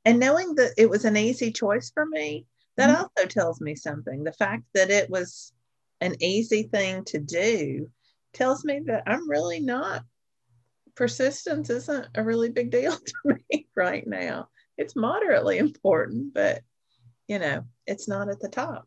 and 0.05 0.21
knowing 0.21 0.55
that 0.57 0.73
it 0.77 0.91
was 0.91 1.05
an 1.05 1.17
easy 1.17 1.53
choice 1.53 1.91
for 1.91 2.05
me 2.05 2.47
that 2.79 2.91
mm-hmm. 2.91 3.03
also 3.03 3.29
tells 3.29 3.61
me 3.61 3.75
something. 3.75 4.23
The 4.23 4.33
fact 4.33 4.63
that 4.75 4.91
it 4.91 5.11
was 5.11 5.53
an 6.01 6.15
easy 6.23 6.63
thing 6.63 7.05
to 7.07 7.19
do 7.19 7.91
tells 8.33 8.65
me 8.65 8.81
that 8.87 9.03
I'm 9.07 9.29
really 9.29 9.59
not, 9.61 10.05
persistence 10.95 11.71
isn't 11.71 12.07
a 12.15 12.23
really 12.23 12.51
big 12.51 12.71
deal 12.71 12.97
to 13.25 13.37
me 13.51 13.67
right 13.75 14.07
now. 14.07 14.49
It's 14.77 14.95
moderately 14.95 15.59
important, 15.59 16.33
but 16.33 16.63
you 17.27 17.41
know, 17.41 17.65
it's 17.87 18.09
not 18.09 18.29
at 18.29 18.41
the 18.41 18.49
top. 18.49 18.87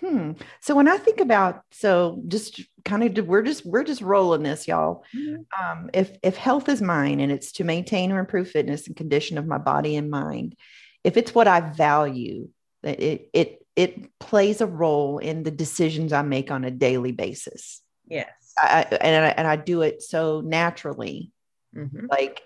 Hmm. 0.00 0.32
So 0.60 0.76
when 0.76 0.88
I 0.88 0.98
think 0.98 1.20
about 1.20 1.62
so 1.72 2.22
just 2.28 2.62
kind 2.84 3.02
of 3.02 3.26
we're 3.26 3.42
just 3.42 3.66
we're 3.66 3.82
just 3.82 4.02
rolling 4.02 4.44
this, 4.44 4.68
y'all. 4.68 5.02
Mm-hmm. 5.14 5.42
Um, 5.60 5.90
if 5.92 6.16
if 6.22 6.36
health 6.36 6.68
is 6.68 6.80
mine 6.80 7.18
and 7.18 7.32
it's 7.32 7.50
to 7.52 7.64
maintain 7.64 8.12
or 8.12 8.20
improve 8.20 8.48
fitness 8.50 8.86
and 8.86 8.94
condition 8.94 9.38
of 9.38 9.46
my 9.46 9.58
body 9.58 9.96
and 9.96 10.08
mind, 10.08 10.54
if 11.02 11.16
it's 11.16 11.34
what 11.34 11.48
I 11.48 11.60
value, 11.60 12.48
it 12.86 13.30
it 13.32 13.66
it 13.74 14.18
plays 14.18 14.60
a 14.60 14.66
role 14.66 15.18
in 15.18 15.42
the 15.42 15.50
decisions 15.50 16.12
I 16.12 16.22
make 16.22 16.50
on 16.50 16.64
a 16.64 16.70
daily 16.70 17.12
basis. 17.12 17.82
Yes, 18.06 18.28
I, 18.58 18.82
and 19.00 19.26
I, 19.26 19.28
and 19.28 19.46
I 19.46 19.56
do 19.56 19.82
it 19.82 20.02
so 20.02 20.40
naturally, 20.40 21.32
mm-hmm. 21.74 22.06
like 22.08 22.42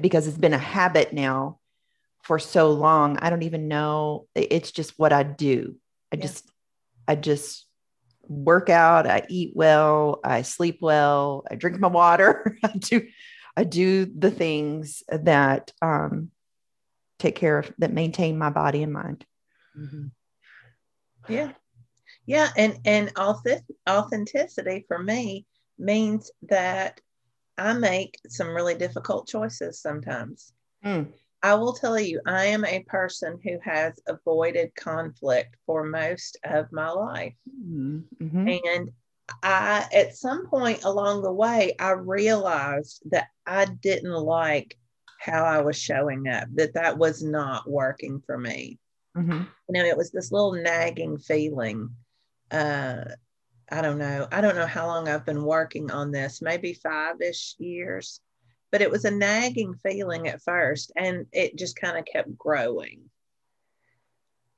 because 0.00 0.26
it's 0.26 0.38
been 0.38 0.52
a 0.52 0.58
habit 0.58 1.12
now 1.12 1.58
for 2.22 2.38
so 2.38 2.70
long. 2.70 3.18
I 3.18 3.30
don't 3.30 3.42
even 3.42 3.68
know. 3.68 4.26
It's 4.34 4.72
just 4.72 4.98
what 4.98 5.12
I 5.12 5.22
do. 5.22 5.76
I 6.12 6.16
yeah. 6.16 6.22
just 6.22 6.50
I 7.06 7.14
just 7.16 7.66
work 8.28 8.70
out. 8.70 9.06
I 9.06 9.22
eat 9.28 9.52
well. 9.54 10.20
I 10.24 10.42
sleep 10.42 10.78
well. 10.80 11.44
I 11.50 11.54
drink 11.54 11.78
my 11.78 11.88
water. 11.88 12.58
I 12.64 12.72
do 12.76 13.06
I 13.56 13.64
do 13.64 14.06
the 14.06 14.30
things 14.30 15.02
that 15.08 15.72
um, 15.80 16.30
take 17.18 17.36
care 17.36 17.58
of 17.58 17.72
that 17.78 17.92
maintain 17.92 18.36
my 18.36 18.50
body 18.50 18.82
and 18.82 18.92
mind. 18.92 19.24
Mm-hmm. 19.78 20.06
Yeah. 21.28 21.52
Yeah. 22.26 22.48
And, 22.56 22.78
and 22.84 23.12
authenticity 23.88 24.84
for 24.88 24.98
me 24.98 25.46
means 25.78 26.30
that 26.48 27.00
I 27.56 27.72
make 27.72 28.18
some 28.28 28.48
really 28.48 28.74
difficult 28.74 29.28
choices 29.28 29.80
sometimes. 29.80 30.52
Mm. 30.84 31.12
I 31.42 31.54
will 31.54 31.74
tell 31.74 31.98
you, 31.98 32.20
I 32.26 32.46
am 32.46 32.64
a 32.64 32.84
person 32.84 33.38
who 33.44 33.58
has 33.62 34.00
avoided 34.08 34.74
conflict 34.74 35.56
for 35.66 35.84
most 35.84 36.38
of 36.42 36.72
my 36.72 36.90
life. 36.90 37.34
Mm-hmm. 37.62 38.48
And 38.48 38.90
I, 39.42 39.86
at 39.92 40.16
some 40.16 40.46
point 40.46 40.84
along 40.84 41.22
the 41.22 41.32
way, 41.32 41.74
I 41.78 41.90
realized 41.90 43.02
that 43.10 43.28
I 43.46 43.66
didn't 43.66 44.12
like 44.12 44.78
how 45.20 45.44
I 45.44 45.60
was 45.60 45.78
showing 45.78 46.28
up, 46.28 46.48
that 46.54 46.74
that 46.74 46.98
was 46.98 47.22
not 47.22 47.68
working 47.68 48.22
for 48.24 48.38
me. 48.38 48.78
Mm-hmm. 49.16 49.42
You 49.68 49.82
know, 49.82 49.84
it 49.84 49.96
was 49.96 50.10
this 50.10 50.32
little 50.32 50.52
nagging 50.52 51.18
feeling. 51.18 51.90
Uh, 52.50 53.04
I 53.70 53.80
don't 53.80 53.98
know. 53.98 54.28
I 54.30 54.40
don't 54.40 54.56
know 54.56 54.66
how 54.66 54.86
long 54.86 55.08
I've 55.08 55.24
been 55.24 55.44
working 55.44 55.90
on 55.90 56.10
this, 56.10 56.42
maybe 56.42 56.74
five 56.74 57.20
ish 57.20 57.54
years, 57.58 58.20
but 58.70 58.82
it 58.82 58.90
was 58.90 59.04
a 59.04 59.10
nagging 59.10 59.74
feeling 59.82 60.28
at 60.28 60.42
first 60.42 60.92
and 60.96 61.26
it 61.32 61.56
just 61.56 61.76
kind 61.76 61.96
of 61.96 62.04
kept 62.04 62.36
growing. 62.36 63.02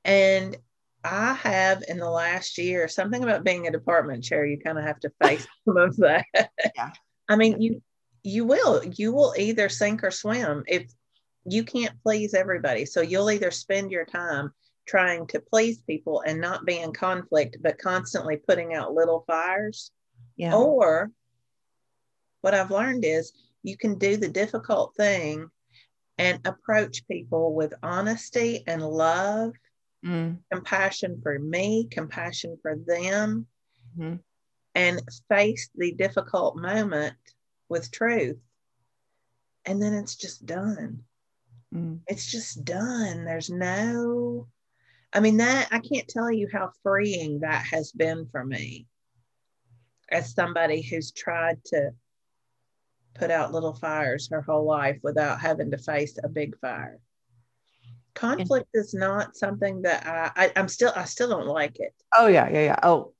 And 0.03 0.57
I 1.03 1.33
have 1.33 1.83
in 1.87 1.99
the 1.99 2.09
last 2.09 2.57
year 2.57 2.87
something 2.87 3.23
about 3.23 3.43
being 3.43 3.67
a 3.67 3.71
department 3.71 4.23
chair, 4.23 4.45
you 4.45 4.59
kind 4.59 4.77
of 4.77 4.83
have 4.83 4.99
to 5.01 5.11
face 5.23 5.47
some 5.65 5.77
of 5.77 5.95
that. 5.97 6.25
Yeah. 6.75 6.91
I 7.29 7.35
mean, 7.35 7.61
you 7.61 7.81
you 8.23 8.45
will 8.45 8.83
you 8.83 9.13
will 9.13 9.33
either 9.37 9.69
sink 9.69 10.03
or 10.03 10.11
swim 10.11 10.63
if 10.67 10.91
you 11.47 11.63
can't 11.63 12.01
please 12.03 12.33
everybody. 12.33 12.85
So 12.85 13.01
you'll 13.01 13.31
either 13.31 13.51
spend 13.51 13.89
your 13.89 14.05
time 14.05 14.51
trying 14.85 15.27
to 15.27 15.39
please 15.39 15.81
people 15.81 16.21
and 16.25 16.39
not 16.39 16.65
be 16.65 16.79
in 16.79 16.93
conflict, 16.93 17.57
but 17.61 17.79
constantly 17.79 18.37
putting 18.37 18.73
out 18.73 18.93
little 18.93 19.23
fires. 19.27 19.91
Yeah. 20.35 20.55
Or 20.55 21.09
what 22.41 22.53
I've 22.53 22.71
learned 22.71 23.05
is 23.05 23.33
you 23.63 23.77
can 23.77 23.97
do 23.97 24.17
the 24.17 24.29
difficult 24.29 24.93
thing 24.95 25.49
and 26.17 26.39
approach 26.45 27.07
people 27.07 27.53
with 27.53 27.73
honesty 27.81 28.63
and 28.67 28.81
love, 28.81 29.53
mm. 30.05 30.37
compassion 30.51 31.19
for 31.21 31.39
me, 31.39 31.87
compassion 31.89 32.57
for 32.61 32.75
them, 32.75 33.45
mm-hmm. 33.97 34.15
and 34.75 35.01
face 35.29 35.69
the 35.75 35.93
difficult 35.93 36.57
moment 36.57 37.13
with 37.69 37.91
truth. 37.91 38.37
And 39.65 39.81
then 39.81 39.93
it's 39.93 40.15
just 40.15 40.45
done. 40.45 41.03
Mm. 41.73 41.99
It's 42.07 42.25
just 42.25 42.63
done. 42.63 43.25
There's 43.25 43.49
no, 43.49 44.47
I 45.13 45.19
mean, 45.19 45.37
that 45.37 45.67
I 45.71 45.79
can't 45.79 46.07
tell 46.07 46.31
you 46.31 46.47
how 46.51 46.71
freeing 46.83 47.39
that 47.41 47.65
has 47.71 47.91
been 47.91 48.27
for 48.31 48.43
me 48.43 48.87
as 50.09 50.33
somebody 50.33 50.81
who's 50.81 51.11
tried 51.11 51.63
to 51.65 51.91
put 53.13 53.31
out 53.31 53.51
little 53.51 53.73
fires 53.73 54.29
her 54.31 54.41
whole 54.41 54.65
life 54.65 54.99
without 55.03 55.39
having 55.41 55.71
to 55.71 55.77
face 55.77 56.17
a 56.23 56.29
big 56.29 56.57
fire. 56.59 56.99
Conflict 58.13 58.69
is 58.73 58.93
not 58.93 59.35
something 59.35 59.83
that 59.83 60.05
I, 60.07 60.45
I 60.45 60.51
I'm 60.55 60.67
still 60.67 60.91
I 60.95 61.03
still 61.03 61.29
don't 61.29 61.45
like 61.45 61.79
it. 61.79 61.93
Oh 62.15 62.27
yeah, 62.27 62.49
yeah, 62.49 62.63
yeah. 62.63 62.79
Oh, 62.81 63.13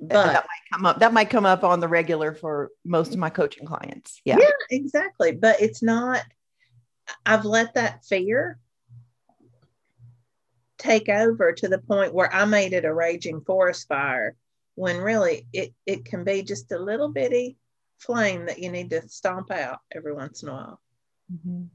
But 0.00 0.32
that 0.32 0.46
might 0.46 0.72
come 0.72 0.86
up. 0.86 0.98
That 1.00 1.12
might 1.12 1.28
come 1.28 1.44
up 1.44 1.64
on 1.64 1.80
the 1.80 1.88
regular 1.88 2.34
for 2.34 2.70
most 2.84 3.12
of 3.12 3.18
my 3.18 3.28
coaching 3.28 3.66
clients. 3.66 4.22
Yeah. 4.24 4.38
yeah, 4.40 4.50
exactly. 4.70 5.32
But 5.32 5.60
it's 5.60 5.82
not. 5.82 6.22
I've 7.24 7.44
let 7.44 7.74
that 7.74 8.04
fear 8.04 8.58
take 10.78 11.08
over 11.08 11.52
to 11.52 11.68
the 11.68 11.78
point 11.78 12.14
where 12.14 12.32
I 12.32 12.44
made 12.46 12.72
it 12.72 12.84
a 12.84 12.92
raging 12.92 13.42
forest 13.42 13.86
fire 13.86 14.34
when 14.74 14.96
really 14.98 15.46
it, 15.52 15.74
it 15.86 16.04
can 16.04 16.24
be 16.24 16.42
just 16.42 16.72
a 16.72 16.78
little 16.78 17.08
bitty 17.08 17.58
flame 17.98 18.46
that 18.46 18.58
you 18.58 18.70
need 18.70 18.90
to 18.90 19.06
stomp 19.08 19.50
out 19.50 19.80
every 19.94 20.14
once 20.14 20.42
in 20.42 20.48
a 20.48 20.52
while. 20.52 20.80
Mhm. 21.32 21.68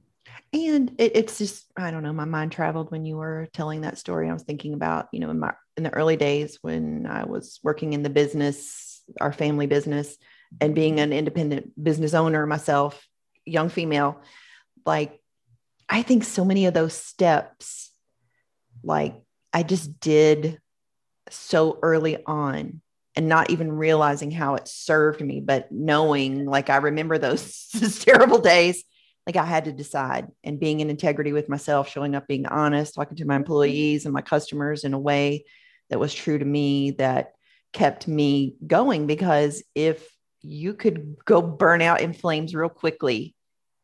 And 0.54 0.95
it, 0.98 1.15
it's 1.15 1.38
just, 1.38 1.65
I 1.78 1.91
don't 1.91 2.02
know, 2.02 2.13
my 2.13 2.26
mind 2.26 2.52
traveled 2.52 2.91
when 2.91 3.06
you 3.06 3.17
were 3.17 3.48
telling 3.54 3.82
that 3.82 4.00
story. 4.00 4.30
I 4.30 4.34
was 4.34 4.43
thinking 4.43 4.74
about, 4.74 5.08
you 5.12 5.19
know, 5.19 5.30
in 5.30 5.39
my 5.39 5.54
in 5.78 5.84
the 5.84 5.93
early 5.93 6.15
days 6.15 6.58
when 6.62 7.06
I 7.06 7.26
was 7.26 7.60
working 7.63 7.93
in 7.93 8.02
the 8.02 8.10
business, 8.10 9.04
our 9.21 9.34
family 9.34 9.67
business, 9.67 10.17
and 10.62 10.74
being 10.74 11.00
an 11.00 11.13
independent 11.13 11.71
business 11.82 12.13
owner 12.13 12.45
myself, 12.45 13.06
young 13.45 13.69
female, 13.69 14.21
like 14.86 15.21
I 15.88 16.02
think 16.02 16.24
so 16.24 16.43
many 16.43 16.65
of 16.65 16.74
those 16.74 16.93
steps, 16.93 17.91
like 18.84 19.15
I 19.54 19.63
just 19.63 20.00
did 20.00 20.60
so 21.30 21.80
early 21.82 22.24
on 22.26 22.82
and 23.15 23.30
not 23.30 23.50
even 23.50 23.71
realizing 23.71 24.32
how 24.32 24.56
it 24.56 24.67
served 24.67 25.21
me, 25.21 25.39
but 25.39 25.71
knowing 25.71 26.45
like 26.45 26.69
I 26.69 26.78
remember 26.78 27.17
those, 27.19 27.67
terrible 28.02 28.39
days 28.39 28.84
like 29.26 29.38
I 29.38 29.45
had 29.45 29.65
to 29.65 29.71
decide 29.71 30.28
and 30.43 30.60
being 30.60 30.82
in 30.82 30.89
integrity 30.89 31.34
with 31.34 31.50
myself, 31.50 31.89
showing 31.89 32.15
up, 32.15 32.28
being 32.28 32.45
honest, 32.45 32.93
talking 32.93 33.17
to 33.17 33.26
my 33.26 33.36
employees 33.36 34.06
and 34.06 34.13
my 34.13 34.21
customers 34.21 34.84
in 34.84 34.93
a 34.93 35.00
way 35.00 35.45
that 35.89 36.00
was 36.00 36.13
true 36.13 36.38
to 36.38 36.45
me 36.45 36.91
that 36.91 37.34
kept 37.74 38.08
me 38.08 38.56
going. 38.65 39.08
Because 39.08 39.63
if 39.74 40.08
you 40.41 40.74
could 40.74 41.15
go 41.26 41.41
burn 41.41 41.82
out 41.82 42.02
in 42.02 42.13
flames 42.13 42.54
real 42.54 42.69
quickly 42.69 43.35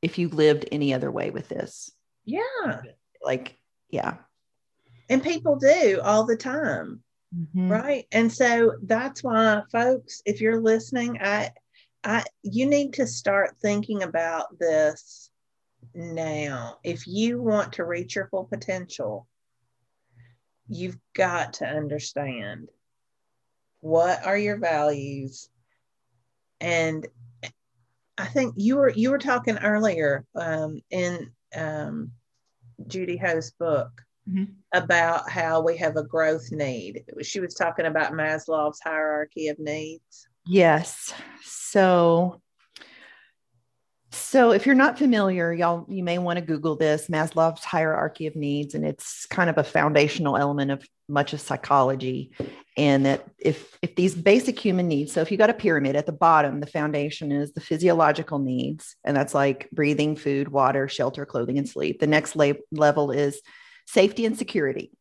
if 0.01 0.17
you 0.17 0.29
lived 0.29 0.65
any 0.71 0.93
other 0.93 1.11
way 1.11 1.29
with 1.29 1.47
this, 1.49 1.91
Yeah. 2.25 2.81
like, 3.21 3.59
yeah. 3.89 4.17
And 5.09 5.21
people 5.23 5.57
do 5.57 5.99
all 6.03 6.25
the 6.25 6.37
time. 6.37 7.03
Mhm. 7.35 7.69
Right. 7.69 8.07
And 8.11 8.31
so 8.31 8.77
that's 8.83 9.23
why 9.23 9.63
folks, 9.71 10.21
if 10.25 10.41
you're 10.41 10.59
listening, 10.61 11.17
I 11.21 11.51
I 12.03 12.23
you 12.41 12.65
need 12.65 12.93
to 12.93 13.05
start 13.05 13.57
thinking 13.61 14.01
about 14.03 14.57
this 14.57 15.29
now. 15.93 16.79
If 16.83 17.07
you 17.07 17.41
want 17.41 17.73
to 17.73 17.85
reach 17.85 18.15
your 18.15 18.27
full 18.27 18.45
potential, 18.45 19.27
you've 20.67 20.97
got 21.13 21.53
to 21.53 21.65
understand 21.65 22.69
what 23.81 24.25
are 24.25 24.37
your 24.37 24.57
values 24.57 25.49
and 26.59 27.07
I 28.21 28.27
think 28.27 28.53
you 28.57 28.77
were 28.77 28.89
you 28.89 29.09
were 29.09 29.17
talking 29.17 29.57
earlier 29.57 30.25
um, 30.35 30.79
in 30.91 31.31
um, 31.55 32.11
Judy 32.87 33.17
Ho's 33.17 33.51
book 33.51 33.89
Mhm. 34.29 34.53
about 34.71 35.27
how 35.29 35.61
we 35.61 35.75
have 35.77 35.97
a 35.97 36.03
growth 36.03 36.51
need. 36.51 37.03
She 37.23 37.39
was 37.39 37.55
talking 37.55 37.87
about 37.87 38.13
Maslow's 38.13 38.79
hierarchy 38.79 39.47
of 39.47 39.57
needs. 39.57 40.27
Yes. 40.45 41.11
So, 41.43 42.39
so 44.11 44.51
if 44.51 44.67
you're 44.67 44.75
not 44.75 44.99
familiar, 44.99 45.51
y'all, 45.51 45.87
you 45.89 46.03
may 46.03 46.19
want 46.19 46.37
to 46.37 46.45
Google 46.45 46.75
this 46.75 47.07
Maslow's 47.07 47.63
hierarchy 47.63 48.27
of 48.27 48.35
needs, 48.35 48.75
and 48.75 48.85
it's 48.85 49.25
kind 49.25 49.49
of 49.49 49.57
a 49.57 49.63
foundational 49.63 50.37
element 50.37 50.69
of 50.69 50.85
much 51.11 51.33
of 51.33 51.41
psychology. 51.41 52.31
And 52.77 53.05
that 53.05 53.27
if 53.37 53.77
if 53.81 53.95
these 53.95 54.15
basic 54.15 54.57
human 54.57 54.87
needs, 54.87 55.11
so 55.11 55.21
if 55.21 55.29
you 55.29 55.37
got 55.37 55.49
a 55.49 55.53
pyramid 55.53 55.95
at 55.95 56.05
the 56.05 56.11
bottom, 56.13 56.59
the 56.61 56.67
foundation 56.67 57.31
is 57.31 57.51
the 57.51 57.61
physiological 57.61 58.39
needs, 58.39 58.95
and 59.03 59.15
that's 59.15 59.33
like 59.33 59.69
breathing, 59.71 60.15
food, 60.15 60.47
water, 60.47 60.87
shelter, 60.87 61.25
clothing, 61.25 61.57
and 61.57 61.67
sleep. 61.67 61.99
The 61.99 62.07
next 62.07 62.35
la- 62.35 62.53
level 62.71 63.11
is 63.11 63.41
safety 63.85 64.25
and 64.25 64.37
security. 64.37 64.91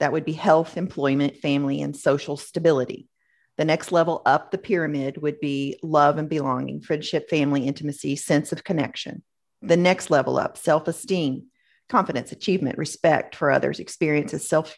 That 0.00 0.12
would 0.12 0.24
be 0.24 0.32
health, 0.32 0.76
employment, 0.76 1.36
family, 1.36 1.80
and 1.80 1.96
social 1.96 2.36
stability. 2.36 3.08
The 3.56 3.64
next 3.64 3.92
level 3.92 4.22
up 4.26 4.50
the 4.50 4.58
pyramid 4.58 5.18
would 5.18 5.38
be 5.38 5.78
love 5.82 6.18
and 6.18 6.28
belonging, 6.28 6.80
friendship, 6.80 7.30
family, 7.30 7.66
intimacy, 7.66 8.16
sense 8.16 8.50
of 8.50 8.64
connection. 8.64 9.22
The 9.60 9.76
next 9.76 10.10
level 10.10 10.38
up, 10.38 10.56
self 10.56 10.88
esteem, 10.88 11.44
confidence, 11.88 12.32
achievement, 12.32 12.78
respect 12.78 13.36
for 13.36 13.52
others, 13.52 13.78
experiences 13.78 14.48
self 14.48 14.76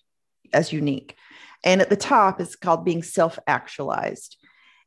as 0.55 0.73
unique. 0.73 1.17
And 1.65 1.81
at 1.81 1.91
the 1.91 1.97
top 1.97 2.41
is 2.41 2.57
called 2.57 2.85
being 2.85 3.03
self 3.03 3.39
actualized. 3.47 4.37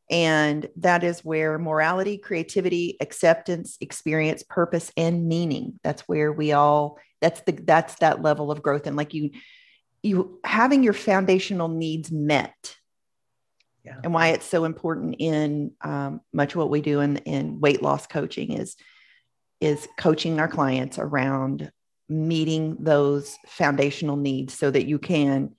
And 0.09 0.69
that 0.77 1.03
is 1.03 1.25
where 1.25 1.59
morality, 1.59 2.17
creativity, 2.17 2.95
acceptance, 3.01 3.77
experience, 3.81 4.43
purpose, 4.43 4.91
and 4.95 5.27
meaning. 5.27 5.79
That's 5.83 6.03
where 6.03 6.31
we 6.31 6.53
all, 6.53 6.97
that's 7.19 7.41
the, 7.41 7.51
that's 7.51 7.95
that 7.95 8.21
level 8.21 8.49
of 8.49 8.61
growth. 8.61 8.87
And 8.87 8.95
like 8.95 9.13
you, 9.13 9.31
you 10.03 10.39
having 10.45 10.83
your 10.83 10.93
foundational 10.93 11.67
needs 11.67 12.09
met 12.11 12.77
Yeah. 13.83 13.99
and 14.03 14.13
why 14.13 14.27
it's 14.29 14.45
so 14.45 14.63
important 14.63 15.15
in 15.19 15.71
um, 15.81 16.21
much 16.31 16.53
of 16.53 16.59
what 16.59 16.69
we 16.69 16.81
do 16.81 17.01
in, 17.01 17.17
in 17.17 17.59
weight 17.59 17.81
loss 17.81 18.07
coaching 18.07 18.53
is 18.53 18.75
is 19.59 19.87
coaching 19.99 20.39
our 20.39 20.47
clients 20.47 20.99
around 20.99 21.71
meeting 22.07 22.77
those 22.79 23.35
foundational 23.47 24.15
needs 24.15 24.53
so 24.53 24.69
that 24.71 24.85
you 24.85 24.99
can 24.99 25.55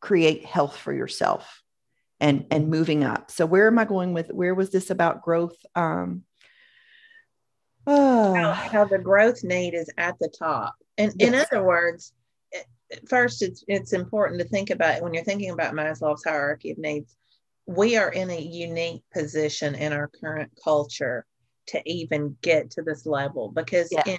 create 0.00 0.44
health 0.44 0.76
for 0.76 0.92
yourself 0.92 1.62
and 2.20 2.46
and 2.50 2.68
moving 2.68 3.04
up. 3.04 3.30
So 3.30 3.46
where 3.46 3.66
am 3.66 3.78
i 3.78 3.84
going 3.84 4.12
with 4.12 4.30
where 4.30 4.54
was 4.54 4.70
this 4.70 4.90
about 4.90 5.22
growth? 5.22 5.56
Um 5.74 6.24
How, 7.86 7.94
oh, 7.94 8.52
how 8.52 8.84
the 8.84 8.98
growth 8.98 9.42
need 9.42 9.74
is 9.74 9.90
at 9.96 10.18
the 10.18 10.28
top. 10.28 10.74
And 10.98 11.14
in 11.20 11.34
other 11.34 11.62
words, 11.62 12.12
first 13.08 13.42
it's 13.42 13.64
it's 13.68 13.92
important 13.92 14.40
to 14.40 14.48
think 14.48 14.70
about 14.70 15.02
when 15.02 15.14
you're 15.14 15.24
thinking 15.24 15.50
about 15.50 15.74
Maslow's 15.74 16.24
hierarchy 16.24 16.72
of 16.72 16.78
needs, 16.78 17.16
we 17.66 17.96
are 17.96 18.10
in 18.10 18.30
a 18.30 18.40
unique 18.40 19.02
position 19.12 19.74
in 19.74 19.92
our 19.92 20.10
current 20.20 20.50
culture 20.62 21.24
to 21.68 21.80
even 21.88 22.36
get 22.42 22.72
to 22.72 22.82
this 22.82 23.06
level 23.06 23.50
because 23.50 23.92
in 24.06 24.18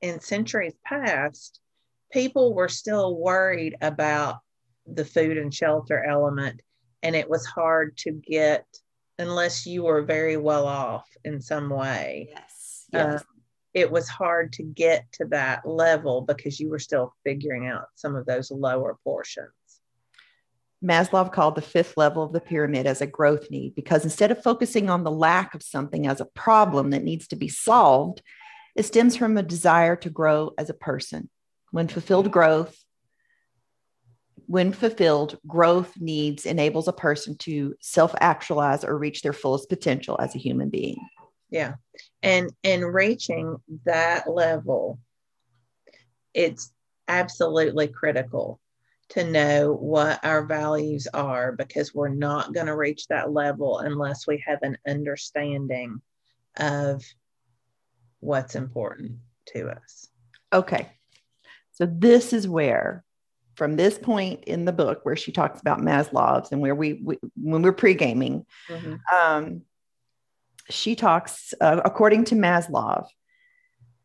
in 0.00 0.20
centuries 0.20 0.74
past, 0.84 1.60
people 2.10 2.54
were 2.54 2.68
still 2.68 3.16
worried 3.16 3.76
about 3.80 4.38
the 4.94 5.04
food 5.04 5.38
and 5.38 5.52
shelter 5.52 6.04
element, 6.04 6.60
and 7.02 7.14
it 7.16 7.28
was 7.28 7.46
hard 7.46 7.96
to 7.98 8.12
get 8.12 8.64
unless 9.18 9.66
you 9.66 9.82
were 9.82 10.02
very 10.02 10.36
well 10.36 10.66
off 10.66 11.06
in 11.24 11.40
some 11.40 11.68
way. 11.68 12.28
yes 12.30 12.86
Uh, 12.94 13.12
yes 13.12 13.24
it 13.74 13.90
was 13.90 14.08
hard 14.08 14.52
to 14.54 14.62
get 14.62 15.04
to 15.12 15.24
that 15.26 15.66
level 15.66 16.22
because 16.22 16.58
you 16.58 16.68
were 16.68 16.78
still 16.78 17.14
figuring 17.24 17.68
out 17.68 17.86
some 17.94 18.16
of 18.16 18.26
those 18.26 18.50
lower 18.50 18.98
portions. 19.04 19.50
Maslow 20.84 21.30
called 21.30 21.54
the 21.54 21.62
fifth 21.62 21.96
level 21.96 22.22
of 22.22 22.32
the 22.32 22.40
pyramid 22.40 22.86
as 22.86 23.02
a 23.02 23.06
growth 23.06 23.50
need 23.50 23.74
because 23.74 24.02
instead 24.02 24.30
of 24.30 24.42
focusing 24.42 24.88
on 24.88 25.04
the 25.04 25.10
lack 25.10 25.54
of 25.54 25.62
something 25.62 26.06
as 26.06 26.20
a 26.20 26.28
problem 26.34 26.90
that 26.90 27.04
needs 27.04 27.28
to 27.28 27.36
be 27.36 27.48
solved, 27.48 28.22
it 28.74 28.84
stems 28.84 29.14
from 29.14 29.36
a 29.36 29.42
desire 29.42 29.94
to 29.96 30.10
grow 30.10 30.52
as 30.56 30.70
a 30.70 30.74
person. 30.74 31.28
When 31.70 31.86
fulfilled 31.86 32.30
growth, 32.32 32.76
when 34.50 34.72
fulfilled, 34.72 35.38
growth 35.46 35.92
needs 36.00 36.44
enables 36.44 36.88
a 36.88 36.92
person 36.92 37.36
to 37.36 37.72
self 37.78 38.12
actualize 38.20 38.82
or 38.82 38.98
reach 38.98 39.22
their 39.22 39.32
fullest 39.32 39.68
potential 39.68 40.16
as 40.20 40.34
a 40.34 40.40
human 40.40 40.70
being. 40.70 40.98
Yeah. 41.50 41.74
And 42.20 42.50
and 42.64 42.92
reaching 42.92 43.58
that 43.84 44.28
level, 44.28 44.98
it's 46.34 46.72
absolutely 47.06 47.86
critical 47.86 48.58
to 49.10 49.22
know 49.22 49.72
what 49.72 50.18
our 50.24 50.44
values 50.44 51.06
are 51.14 51.52
because 51.52 51.94
we're 51.94 52.08
not 52.08 52.52
going 52.52 52.66
to 52.66 52.76
reach 52.76 53.06
that 53.06 53.32
level 53.32 53.78
unless 53.78 54.26
we 54.26 54.42
have 54.44 54.58
an 54.62 54.76
understanding 54.84 56.02
of 56.56 57.04
what's 58.18 58.56
important 58.56 59.12
to 59.54 59.68
us. 59.68 60.08
Okay. 60.52 60.90
So 61.70 61.86
this 61.86 62.32
is 62.32 62.48
where, 62.48 63.04
from 63.60 63.76
this 63.76 63.98
point 63.98 64.42
in 64.44 64.64
the 64.64 64.72
book 64.72 65.00
where 65.02 65.16
she 65.16 65.32
talks 65.32 65.60
about 65.60 65.82
Maslow's 65.82 66.50
and 66.50 66.62
where 66.62 66.74
we, 66.74 66.94
we 66.94 67.18
when 67.36 67.60
we're 67.60 67.72
pre-gaming, 67.72 68.46
um, 69.14 69.60
she 70.70 70.96
talks, 70.96 71.52
uh, 71.60 71.78
according 71.84 72.24
to 72.24 72.34
Maslow, 72.36 73.04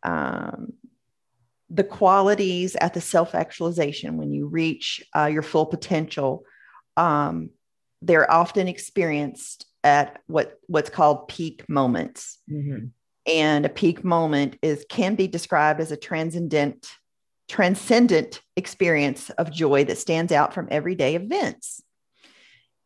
um, 0.04 0.74
the 1.70 1.86
qualities 1.86 2.76
at 2.76 2.94
the 2.94 3.00
self 3.00 3.34
actualization 3.34 4.18
when 4.18 4.34
you 4.34 4.48
reach 4.48 5.02
uh, 5.16 5.28
your 5.32 5.42
full 5.42 5.66
potential, 5.66 6.44
um, 6.98 7.50
they're 8.02 8.30
often 8.30 8.68
experienced 8.68 9.68
at 9.86 10.22
what 10.28 10.60
what's 10.68 10.90
called 10.90 11.30
peak 11.30 11.64
moments. 11.70 12.40
Mhm. 12.52 12.90
And 13.26 13.66
a 13.66 13.70
peak 13.70 14.04
moment 14.04 14.58
is 14.62 14.86
can 14.90 15.16
be 15.16 15.30
described 15.30 15.80
as 15.80 15.94
a 15.94 15.98
transcendent 15.98 16.90
transcendent 17.48 18.42
experience 18.56 19.30
of 19.32 19.52
joy 19.52 19.84
that 19.86 19.98
stands 19.98 20.32
out 20.32 20.54
from 20.54 20.68
everyday 20.72 21.16
events. 21.16 21.82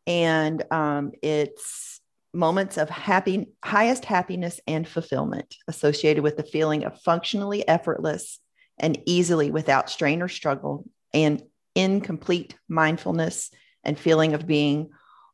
And 0.06 0.62
um, 0.72 1.12
it's 1.22 2.00
moments 2.32 2.76
of 2.76 2.88
happy, 2.90 3.48
highest 3.64 4.04
happiness 4.04 4.60
and 4.66 4.86
fulfillment 4.86 5.56
associated 5.68 6.22
with 6.22 6.36
the 6.36 6.42
feeling 6.42 6.84
of 6.84 7.00
functionally 7.00 7.66
effortless 7.66 8.38
and 8.78 9.00
easily 9.06 9.50
without 9.50 9.90
strain 9.90 10.22
or 10.22 10.28
struggle 10.28 10.84
and 11.12 11.42
incomplete 11.74 12.54
mindfulness 12.68 13.50
and 13.84 13.98
feeling 13.98 14.34
of 14.34 14.46
being 14.46 14.90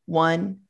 one 0.06 0.60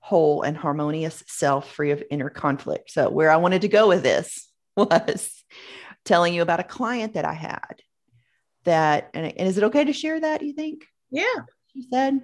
whole 0.00 0.42
and 0.42 0.56
harmonious 0.56 1.24
self 1.26 1.72
free 1.72 1.90
of 1.90 2.02
inner 2.10 2.30
conflict. 2.30 2.90
So, 2.90 3.10
where 3.10 3.30
I 3.30 3.36
wanted 3.36 3.62
to 3.62 3.68
go 3.68 3.88
with 3.88 4.02
this 4.02 4.48
was 4.76 5.44
telling 6.04 6.32
you 6.32 6.42
about 6.42 6.60
a 6.60 6.64
client 6.64 7.14
that 7.14 7.24
I 7.24 7.32
had 7.32 7.82
that, 8.66 9.10
and, 9.14 9.26
and 9.26 9.48
is 9.48 9.58
it 9.58 9.64
okay 9.64 9.84
to 9.84 9.92
share 9.92 10.20
that, 10.20 10.42
you 10.42 10.52
think? 10.52 10.84
Yeah. 11.10 11.24
She 11.72 11.86
said. 11.90 12.20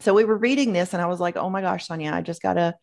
So, 0.00 0.14
we 0.14 0.24
were 0.24 0.36
reading 0.36 0.72
this, 0.72 0.92
and 0.94 1.02
I 1.02 1.06
was 1.06 1.20
like, 1.20 1.36
oh 1.36 1.50
my 1.50 1.60
gosh, 1.60 1.86
Sonya, 1.86 2.12
I 2.12 2.22
just 2.22 2.40
got 2.40 2.56
a, 2.56 2.74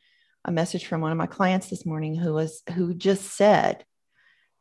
a 0.46 0.52
message 0.52 0.86
from 0.86 1.02
one 1.02 1.12
of 1.12 1.18
my 1.18 1.28
clients 1.28 1.70
this 1.70 1.86
morning 1.86 2.16
who 2.16 2.34
was, 2.34 2.62
who 2.76 2.94
just 2.94 3.24
said 3.24 3.86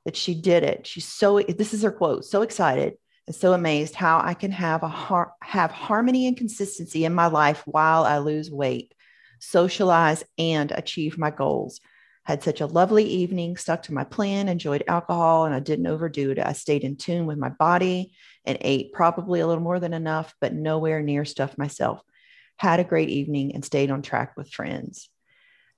that 0.05 0.16
she 0.16 0.35
did 0.40 0.62
it. 0.62 0.87
She's 0.87 1.07
so, 1.07 1.40
this 1.40 1.75
is 1.75 1.83
her 1.83 1.92
quote, 1.92 2.25
so 2.25 2.42
excited 2.42 2.94
and 3.27 3.37
so 3.37 3.53
amazed 3.53 3.94
how 3.94 4.20
I 4.22 4.35
can 4.35 4.51
have 4.51 4.83
a 4.83 4.88
har- 4.88 5.35
have 5.42 5.70
harmony 5.70 6.27
and 6.27 6.37
consistency 6.37 7.05
in 7.05 7.14
my 7.14 7.27
life 7.27 7.62
while 7.66 8.05
I 8.05 8.18
lose 8.18 8.51
weight, 8.51 8.94
socialize, 9.40 10.25
and 10.38 10.72
achieve 10.72 11.18
my 11.18 11.31
goals. 11.31 11.81
Had 12.24 12.42
such 12.42 12.61
a 12.61 12.66
lovely 12.66 13.04
evening, 13.04 13.56
stuck 13.56 13.82
to 13.85 13.94
my 13.94 14.04
plan, 14.04 14.48
enjoyed 14.48 14.85
alcohol, 14.87 15.44
and 15.44 15.54
I 15.54 15.61
didn't 15.61 15.88
overdo 15.88 16.30
it. 16.30 16.38
I 16.38 16.52
stayed 16.52 16.85
in 16.85 16.96
tune 16.96 17.26
with 17.26 17.37
my 17.37 17.48
body 17.48 18.14
and 18.44 18.58
ate 18.61 18.92
probably 18.92 19.40
a 19.40 19.46
little 19.46 19.62
more 19.62 19.80
than 19.80 19.92
enough, 19.92 20.35
but 20.40 20.54
nowhere 20.54 21.02
near 21.02 21.24
stuffed 21.24 21.58
myself. 21.58 22.00
Had 22.56 22.78
a 22.78 22.85
great 22.85 23.08
evening 23.08 23.54
and 23.54 23.64
stayed 23.64 23.90
on 23.90 24.02
track 24.02 24.37
with 24.37 24.52
friends. 24.52 25.08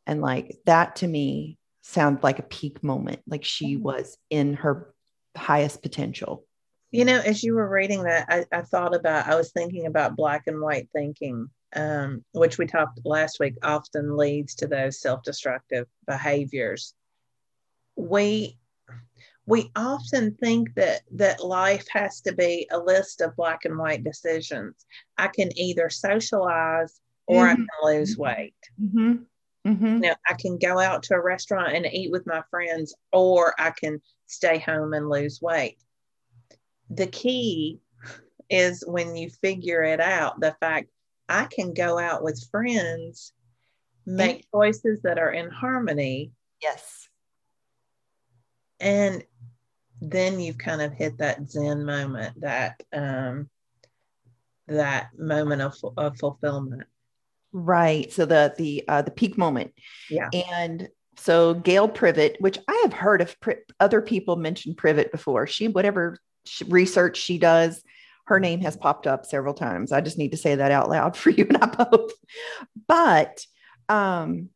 And 0.06 0.20
like 0.20 0.58
that 0.66 0.96
to 0.96 1.06
me 1.06 1.56
sounds 1.82 2.22
like 2.22 2.38
a 2.38 2.44
peak 2.44 2.82
moment, 2.82 3.20
like 3.26 3.44
she 3.44 3.74
mm-hmm. 3.74 3.82
was 3.82 4.18
in 4.28 4.54
her 4.54 4.92
highest 5.36 5.82
potential. 5.82 6.44
You 6.90 7.04
know, 7.04 7.20
as 7.20 7.42
you 7.42 7.54
were 7.54 7.68
reading 7.68 8.04
that, 8.04 8.26
I, 8.28 8.44
I 8.56 8.62
thought 8.62 8.94
about, 8.94 9.26
I 9.26 9.34
was 9.34 9.50
thinking 9.50 9.86
about 9.86 10.14
black 10.14 10.42
and 10.46 10.60
white 10.60 10.88
thinking, 10.92 11.48
um, 11.74 12.24
which 12.32 12.58
we 12.58 12.66
talked 12.66 13.00
last 13.04 13.38
week, 13.40 13.54
often 13.62 14.16
leads 14.16 14.54
to 14.56 14.66
those 14.66 15.00
self 15.00 15.22
destructive 15.22 15.86
behaviors. 16.06 16.94
We, 17.96 18.58
we 19.46 19.70
often 19.76 20.34
think 20.34 20.74
that 20.74 21.02
that 21.12 21.44
life 21.44 21.86
has 21.90 22.20
to 22.22 22.34
be 22.34 22.68
a 22.70 22.78
list 22.78 23.20
of 23.20 23.36
black 23.36 23.64
and 23.64 23.78
white 23.78 24.04
decisions. 24.04 24.86
I 25.18 25.28
can 25.28 25.56
either 25.58 25.90
socialize 25.90 27.00
or 27.26 27.44
mm-hmm. 27.44 27.52
I 27.52 27.54
can 27.54 27.66
lose 27.98 28.16
weight. 28.16 28.54
Mm-hmm. 28.82 29.14
Mm-hmm. 29.66 29.98
Now 29.98 30.14
I 30.28 30.34
can 30.34 30.58
go 30.58 30.78
out 30.78 31.04
to 31.04 31.14
a 31.14 31.22
restaurant 31.22 31.74
and 31.74 31.86
eat 31.86 32.10
with 32.10 32.26
my 32.26 32.42
friends, 32.50 32.94
or 33.12 33.54
I 33.58 33.70
can 33.70 34.02
stay 34.26 34.58
home 34.58 34.92
and 34.92 35.08
lose 35.08 35.40
weight 35.40 35.78
the 36.90 37.06
key 37.06 37.80
is 38.50 38.84
when 38.86 39.16
you 39.16 39.30
figure 39.42 39.82
it 39.82 40.00
out 40.00 40.40
the 40.40 40.54
fact 40.60 40.88
I 41.28 41.44
can 41.44 41.74
go 41.74 41.98
out 41.98 42.22
with 42.22 42.48
friends, 42.50 43.32
make 44.06 44.46
choices 44.52 45.02
that 45.02 45.18
are 45.18 45.30
in 45.30 45.50
harmony. 45.50 46.32
Yes. 46.60 47.08
And 48.80 49.24
then 50.00 50.40
you've 50.40 50.58
kind 50.58 50.82
of 50.82 50.92
hit 50.92 51.18
that 51.18 51.48
Zen 51.50 51.84
moment, 51.84 52.40
that 52.40 52.82
um, 52.92 53.48
that 54.68 55.08
moment 55.18 55.62
of, 55.62 55.76
of 55.96 56.18
fulfillment. 56.18 56.84
Right. 57.52 58.12
So 58.12 58.26
the 58.26 58.52
the 58.56 58.84
uh, 58.88 59.02
the 59.02 59.10
peak 59.10 59.38
moment. 59.38 59.72
Yeah. 60.10 60.28
And 60.32 60.88
so 61.16 61.54
Gayle 61.54 61.88
Privette, 61.88 62.40
which 62.40 62.58
I 62.68 62.80
have 62.82 62.92
heard 62.92 63.20
of 63.20 63.38
Pri- 63.40 63.58
other 63.78 64.02
people 64.02 64.36
mention 64.36 64.74
Privette 64.74 65.12
before. 65.12 65.46
She 65.46 65.68
whatever 65.68 66.18
research 66.66 67.16
she 67.16 67.38
does. 67.38 67.82
Her 68.24 68.40
name 68.40 68.60
has 68.60 68.76
popped 68.76 69.06
up 69.06 69.26
several 69.26 69.54
times. 69.54 69.92
I 69.92 70.00
just 70.00 70.18
need 70.18 70.30
to 70.30 70.36
say 70.36 70.54
that 70.54 70.70
out 70.70 70.88
loud 70.88 71.16
for 71.16 71.30
you 71.30 71.46
and 71.48 71.58
I 71.58 71.66
both. 71.66 72.12
But 72.86 73.44
um, 73.88 74.48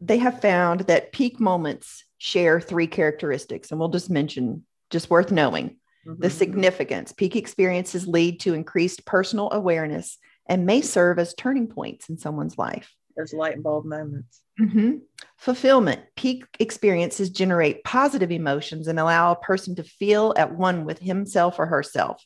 they 0.00 0.18
have 0.18 0.40
found 0.40 0.80
that 0.80 1.12
peak 1.12 1.40
moments 1.40 2.04
share 2.18 2.60
three 2.60 2.86
characteristics, 2.86 3.70
and 3.70 3.80
we'll 3.80 3.88
just 3.88 4.10
mention 4.10 4.64
just 4.90 5.10
worth 5.10 5.30
knowing 5.30 5.76
mm-hmm. 6.06 6.20
the 6.20 6.30
significance. 6.30 7.12
Peak 7.12 7.36
experiences 7.36 8.06
lead 8.06 8.40
to 8.40 8.54
increased 8.54 9.06
personal 9.06 9.50
awareness 9.52 10.18
and 10.46 10.66
may 10.66 10.80
serve 10.80 11.18
as 11.18 11.34
turning 11.34 11.66
points 11.66 12.08
in 12.08 12.18
someone's 12.18 12.58
life. 12.58 12.94
Those 13.16 13.32
light 13.32 13.62
bulb 13.62 13.84
moments. 13.84 14.40
Mm-hmm. 14.60 14.98
Fulfillment. 15.36 16.02
Peak 16.16 16.44
experiences 16.58 17.30
generate 17.30 17.84
positive 17.84 18.30
emotions 18.30 18.88
and 18.88 19.00
allow 19.00 19.32
a 19.32 19.36
person 19.36 19.74
to 19.76 19.84
feel 19.84 20.34
at 20.36 20.54
one 20.54 20.84
with 20.84 20.98
himself 20.98 21.58
or 21.58 21.66
herself 21.66 22.24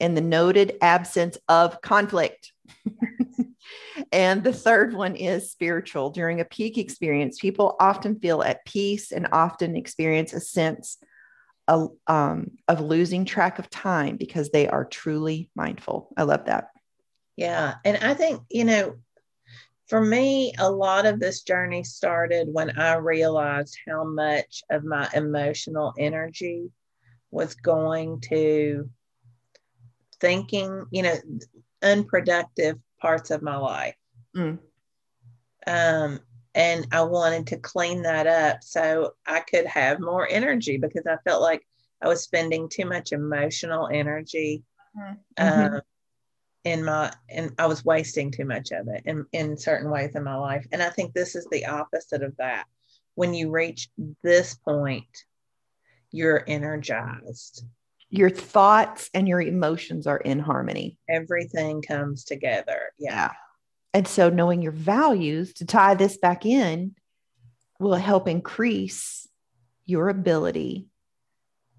in 0.00 0.14
the 0.14 0.20
noted 0.20 0.76
absence 0.80 1.38
of 1.48 1.80
conflict. 1.80 2.52
and 4.12 4.42
the 4.44 4.52
third 4.52 4.94
one 4.94 5.16
is 5.16 5.50
spiritual. 5.50 6.10
During 6.10 6.40
a 6.40 6.44
peak 6.44 6.78
experience, 6.78 7.38
people 7.38 7.76
often 7.80 8.18
feel 8.18 8.42
at 8.42 8.64
peace 8.64 9.12
and 9.12 9.28
often 9.32 9.76
experience 9.76 10.32
a 10.32 10.40
sense 10.40 10.98
of, 11.68 11.90
um, 12.06 12.52
of 12.68 12.80
losing 12.80 13.24
track 13.24 13.58
of 13.58 13.70
time 13.70 14.16
because 14.16 14.50
they 14.50 14.68
are 14.68 14.84
truly 14.84 15.50
mindful. 15.54 16.12
I 16.16 16.24
love 16.24 16.46
that. 16.46 16.68
Yeah. 17.36 17.74
And 17.84 17.96
I 17.96 18.14
think, 18.14 18.42
you 18.50 18.64
know, 18.64 18.96
for 19.86 20.00
me, 20.00 20.54
a 20.58 20.70
lot 20.70 21.06
of 21.06 21.20
this 21.20 21.42
journey 21.42 21.84
started 21.84 22.48
when 22.50 22.78
I 22.78 22.94
realized 22.94 23.76
how 23.86 24.04
much 24.04 24.62
of 24.70 24.84
my 24.84 25.08
emotional 25.14 25.92
energy 25.98 26.70
was 27.30 27.54
going 27.54 28.20
to 28.28 28.88
thinking, 30.20 30.86
you 30.90 31.02
know, 31.02 31.16
unproductive 31.82 32.78
parts 33.00 33.30
of 33.30 33.42
my 33.42 33.56
life. 33.56 33.96
Mm. 34.34 34.58
Um, 35.66 36.20
and 36.54 36.86
I 36.92 37.02
wanted 37.02 37.48
to 37.48 37.58
clean 37.58 38.02
that 38.02 38.26
up 38.26 38.62
so 38.62 39.12
I 39.26 39.40
could 39.40 39.66
have 39.66 40.00
more 40.00 40.26
energy 40.30 40.78
because 40.78 41.06
I 41.06 41.16
felt 41.28 41.42
like 41.42 41.66
I 42.00 42.08
was 42.08 42.22
spending 42.22 42.68
too 42.68 42.86
much 42.86 43.12
emotional 43.12 43.88
energy 43.92 44.62
mm-hmm. 44.96 45.74
um, 45.74 45.80
in 46.64 46.84
my 46.84 47.12
and 47.28 47.52
I 47.58 47.66
was 47.66 47.84
wasting 47.84 48.30
too 48.30 48.46
much 48.46 48.72
of 48.72 48.88
it 48.88 49.02
in, 49.04 49.26
in 49.32 49.56
certain 49.56 49.90
ways 49.90 50.14
in 50.14 50.24
my 50.24 50.36
life. 50.36 50.66
And 50.72 50.82
I 50.82 50.90
think 50.90 51.12
this 51.12 51.34
is 51.34 51.46
the 51.50 51.66
opposite 51.66 52.22
of 52.22 52.36
that. 52.38 52.64
When 53.14 53.34
you 53.34 53.50
reach 53.50 53.90
this 54.22 54.54
point, 54.54 55.24
you're 56.10 56.42
energized. 56.46 57.64
Your 58.08 58.30
thoughts 58.30 59.10
and 59.12 59.28
your 59.28 59.40
emotions 59.40 60.06
are 60.06 60.18
in 60.18 60.38
harmony. 60.38 60.98
Everything 61.08 61.82
comes 61.82 62.24
together. 62.24 62.92
Yeah. 62.98 63.14
yeah. 63.14 63.32
And 63.92 64.08
so 64.08 64.30
knowing 64.30 64.62
your 64.62 64.72
values 64.72 65.52
to 65.54 65.66
tie 65.66 65.94
this 65.94 66.16
back 66.16 66.46
in 66.46 66.94
will 67.78 67.94
help 67.94 68.26
increase 68.26 69.28
your 69.86 70.08
ability 70.08 70.86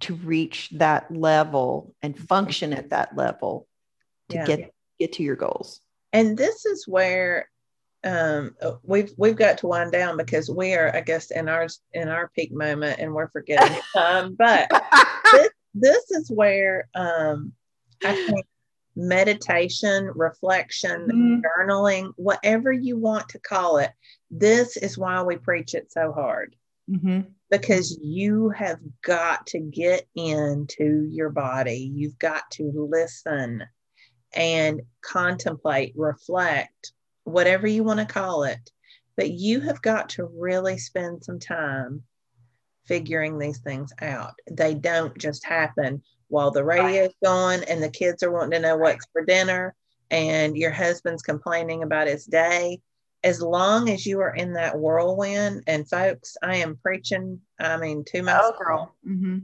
to 0.02 0.16
reach 0.16 0.70
that 0.74 1.14
level 1.14 1.96
and 2.02 2.18
function 2.18 2.74
at 2.74 2.90
that 2.92 3.16
level 3.16 3.68
to 4.30 4.36
yeah. 4.36 4.46
get 4.46 4.75
get 5.00 5.14
to 5.14 5.24
your 5.24 5.36
goals. 5.36 5.82
And 6.14 6.38
this 6.38 6.66
is 6.66 6.88
where 6.88 7.50
um, 8.06 8.56
we've 8.84 9.12
we've 9.18 9.36
got 9.36 9.58
to 9.60 9.68
wind 9.68 9.92
down 9.92 10.16
because 10.18 10.50
we 10.50 10.76
are, 10.76 10.96
I 10.96 11.02
guess, 11.02 11.32
in 11.32 11.50
our 11.50 11.68
in 11.94 12.08
our 12.08 12.30
peak 12.36 12.54
moment, 12.54 13.00
and 13.00 13.14
we're 13.14 13.30
forgetting 13.30 13.78
time. 13.94 14.36
But 14.38 14.70
this, 15.32 15.50
this 15.74 16.12
is 16.12 16.32
where 16.32 16.88
um, 16.94 17.52
I 18.04 18.14
think 18.14 18.46
meditation, 18.96 20.12
reflection, 20.16 21.08
mm-hmm. 21.08 21.42
journaling, 21.42 22.14
whatever 22.16 22.72
you 22.72 22.98
want 22.98 23.30
to 23.30 23.40
call 23.40 23.78
it, 23.78 23.92
this 24.32 24.78
is 24.78 24.98
why 24.98 25.24
we 25.24 25.38
preach 25.38 25.74
it 25.74 25.92
so 25.92 26.14
hard. 26.14 26.56
Mm-hmm. 26.90 27.22
Because 27.50 27.98
you 28.02 28.50
have 28.50 28.80
got 29.04 29.48
to 29.48 29.60
get 29.60 30.08
into 30.16 31.08
your 31.12 31.30
body. 31.30 31.92
You've 31.94 32.18
got 32.20 32.44
to 32.52 32.88
listen 32.90 33.64
and 34.36 34.82
contemplate, 35.02 35.94
reflect, 35.96 36.94
whatever 37.24 37.68
you 37.68 37.84
want 37.84 38.00
to 38.00 38.06
call 38.06 38.44
it. 38.44 38.72
But 39.16 39.32
you 39.32 39.62
have 39.62 39.82
got 39.82 40.10
to 40.10 40.26
really 40.26 40.78
spend 40.78 41.24
some 41.24 41.40
time 41.40 42.04
figuring 42.86 43.40
these 43.40 43.60
things 43.60 43.92
out. 44.02 44.34
They 44.52 44.74
don't 44.74 45.18
just 45.18 45.46
happen 45.46 46.04
while 46.28 46.52
the 46.52 46.66
radio's 46.66 47.14
going 47.24 47.64
and 47.64 47.82
the 47.82 47.90
kids 47.90 48.24
are 48.24 48.32
wanting 48.32 48.52
to 48.52 48.68
know 48.68 48.78
what's 48.78 49.06
for 49.14 49.24
dinner 49.24 49.76
and 50.12 50.58
your 50.58 50.72
husband's 50.72 51.24
complaining 51.24 51.84
about 51.84 52.08
his 52.08 52.26
day 52.26 52.82
as 53.26 53.42
long 53.42 53.90
as 53.90 54.06
you 54.06 54.22
are 54.22 54.36
in 54.36 54.54
that 54.54 54.78
whirlwind, 54.78 55.64
and 55.66 55.90
folks, 55.90 56.38
I 56.44 56.58
am 56.58 56.78
preaching, 56.78 57.42
I 57.60 57.76
mean, 57.78 58.04
to 58.10 58.22
myself. 58.22 58.56
Oh, 58.56 58.64
girl. 58.64 58.96
Mm-hmm. 59.06 59.40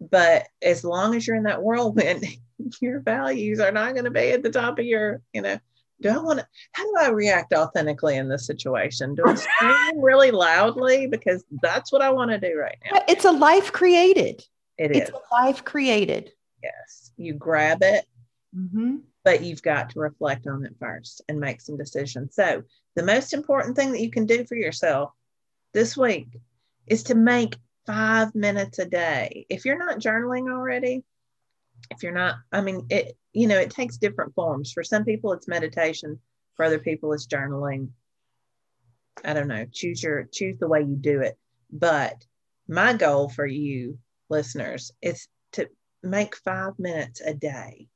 But 0.00 0.48
as 0.60 0.82
long 0.82 1.14
as 1.14 1.24
you're 1.24 1.36
in 1.36 1.44
that 1.44 1.62
whirlwind, 1.62 2.26
your 2.80 3.00
values 3.00 3.60
are 3.60 3.72
not 3.72 3.92
going 3.92 4.04
to 4.04 4.10
be 4.10 4.30
at 4.30 4.42
the 4.42 4.50
top 4.50 4.78
of 4.78 4.84
your, 4.84 5.20
you 5.32 5.42
know, 5.42 5.58
do 6.00 6.08
I 6.08 6.18
want 6.18 6.40
to, 6.40 6.46
how 6.72 6.84
do 6.84 6.94
I 7.00 7.10
react 7.10 7.52
authentically 7.52 8.16
in 8.16 8.28
this 8.28 8.46
situation? 8.46 9.14
Do 9.14 9.22
I 9.26 9.34
scream 9.34 10.00
really 10.00 10.30
loudly? 10.30 11.06
Because 11.06 11.44
that's 11.62 11.92
what 11.92 12.02
I 12.02 12.10
want 12.10 12.30
to 12.30 12.38
do 12.38 12.56
right 12.58 12.76
now. 12.92 13.02
It's 13.08 13.24
a 13.24 13.30
life 13.30 13.72
created. 13.72 14.44
It 14.76 14.94
it's 14.96 15.10
a 15.10 15.34
life 15.34 15.64
created. 15.64 16.32
Yes. 16.62 17.12
You 17.16 17.34
grab 17.34 17.82
it, 17.82 18.04
Mm-hmm. 18.56 18.98
but 19.24 19.42
you've 19.42 19.62
got 19.62 19.90
to 19.90 19.98
reflect 19.98 20.46
on 20.46 20.64
it 20.64 20.76
first 20.78 21.22
and 21.28 21.40
make 21.40 21.60
some 21.60 21.76
decisions. 21.76 22.36
So, 22.36 22.62
the 22.94 23.02
most 23.02 23.32
important 23.34 23.74
thing 23.74 23.90
that 23.90 24.00
you 24.00 24.08
can 24.12 24.26
do 24.26 24.44
for 24.44 24.54
yourself 24.54 25.10
this 25.72 25.96
week 25.96 26.28
is 26.86 27.02
to 27.04 27.16
make 27.16 27.56
five 27.84 28.32
minutes 28.36 28.78
a 28.78 28.84
day. 28.84 29.44
If 29.48 29.64
you're 29.64 29.76
not 29.78 29.98
journaling 29.98 30.52
already, 30.52 31.02
if 31.90 32.02
you're 32.02 32.12
not, 32.12 32.36
I 32.52 32.60
mean, 32.60 32.86
it, 32.90 33.16
you 33.32 33.46
know, 33.46 33.58
it 33.58 33.70
takes 33.70 33.96
different 33.96 34.34
forms. 34.34 34.72
For 34.72 34.82
some 34.82 35.04
people, 35.04 35.32
it's 35.32 35.48
meditation. 35.48 36.18
For 36.56 36.64
other 36.64 36.78
people, 36.78 37.12
it's 37.12 37.26
journaling. 37.26 37.88
I 39.24 39.32
don't 39.32 39.48
know. 39.48 39.66
Choose 39.72 40.02
your, 40.02 40.28
choose 40.32 40.58
the 40.58 40.68
way 40.68 40.80
you 40.80 40.96
do 40.96 41.20
it. 41.20 41.36
But 41.70 42.24
my 42.68 42.92
goal 42.94 43.28
for 43.28 43.46
you 43.46 43.98
listeners 44.30 44.92
is 45.02 45.28
to 45.52 45.68
make 46.02 46.36
five 46.36 46.78
minutes 46.78 47.20
a 47.20 47.34
day 47.34 47.88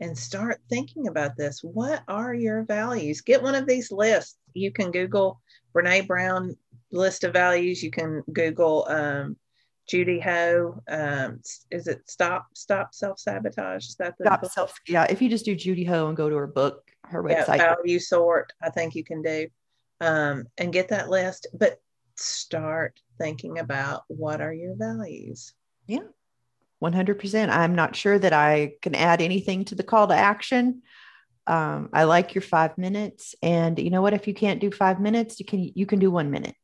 and 0.00 0.16
start 0.16 0.60
thinking 0.68 1.08
about 1.08 1.36
this. 1.36 1.60
What 1.62 2.02
are 2.08 2.32
your 2.32 2.62
values? 2.64 3.20
Get 3.20 3.42
one 3.42 3.54
of 3.54 3.66
these 3.66 3.92
lists. 3.92 4.36
You 4.54 4.72
can 4.72 4.90
Google 4.90 5.40
Brene 5.74 6.06
Brown 6.06 6.56
list 6.90 7.24
of 7.24 7.32
values. 7.32 7.82
You 7.82 7.90
can 7.90 8.22
Google 8.32 8.86
um, 8.88 9.36
Judy 9.90 10.20
Ho. 10.20 10.80
Um, 10.86 11.40
is 11.72 11.88
it 11.88 12.08
stop 12.08 12.46
stop 12.54 12.94
self 12.94 13.18
sabotage? 13.18 13.88
Is 13.88 13.96
that 13.96 14.16
the 14.18 14.26
Stop 14.26 14.42
book? 14.42 14.52
self. 14.52 14.78
Yeah. 14.86 15.04
If 15.10 15.20
you 15.20 15.28
just 15.28 15.44
do 15.44 15.56
Judy 15.56 15.82
Ho 15.84 16.06
and 16.06 16.16
go 16.16 16.30
to 16.30 16.36
her 16.36 16.46
book, 16.46 16.92
her 17.06 17.28
yeah, 17.28 17.44
website. 17.44 17.58
value 17.58 17.98
sort? 17.98 18.52
I 18.62 18.70
think 18.70 18.94
you 18.94 19.02
can 19.02 19.20
do 19.20 19.48
um, 20.00 20.44
and 20.58 20.72
get 20.72 20.88
that 20.90 21.08
list. 21.08 21.48
But 21.52 21.80
start 22.14 23.00
thinking 23.18 23.58
about 23.58 24.04
what 24.06 24.40
are 24.40 24.52
your 24.52 24.76
values. 24.76 25.54
Yeah, 25.88 26.06
100%. 26.80 27.48
I'm 27.48 27.74
not 27.74 27.96
sure 27.96 28.16
that 28.16 28.32
I 28.32 28.74
can 28.82 28.94
add 28.94 29.20
anything 29.20 29.64
to 29.66 29.74
the 29.74 29.82
call 29.82 30.06
to 30.06 30.14
action. 30.14 30.82
Um, 31.48 31.88
I 31.92 32.04
like 32.04 32.36
your 32.36 32.42
five 32.42 32.78
minutes. 32.78 33.34
And 33.42 33.76
you 33.76 33.90
know 33.90 34.02
what? 34.02 34.14
If 34.14 34.28
you 34.28 34.34
can't 34.34 34.60
do 34.60 34.70
five 34.70 35.00
minutes, 35.00 35.40
you 35.40 35.46
can, 35.46 35.72
you 35.74 35.84
can 35.84 35.98
do 35.98 36.12
one 36.12 36.30
minute. 36.30 36.54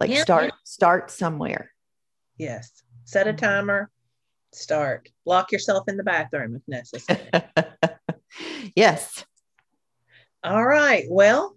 Like 0.00 0.10
Yeah. 0.10 0.22
start, 0.22 0.52
start 0.64 1.12
somewhere. 1.12 1.70
Yes. 2.38 2.82
Set 3.04 3.28
a 3.28 3.32
timer. 3.32 3.90
Start. 4.52 5.08
Lock 5.24 5.52
yourself 5.52 5.88
in 5.88 5.96
the 5.96 6.02
bathroom 6.02 6.56
if 6.56 6.62
necessary. 6.66 7.28
yes. 8.76 9.24
All 10.42 10.64
right. 10.64 11.04
Well, 11.08 11.56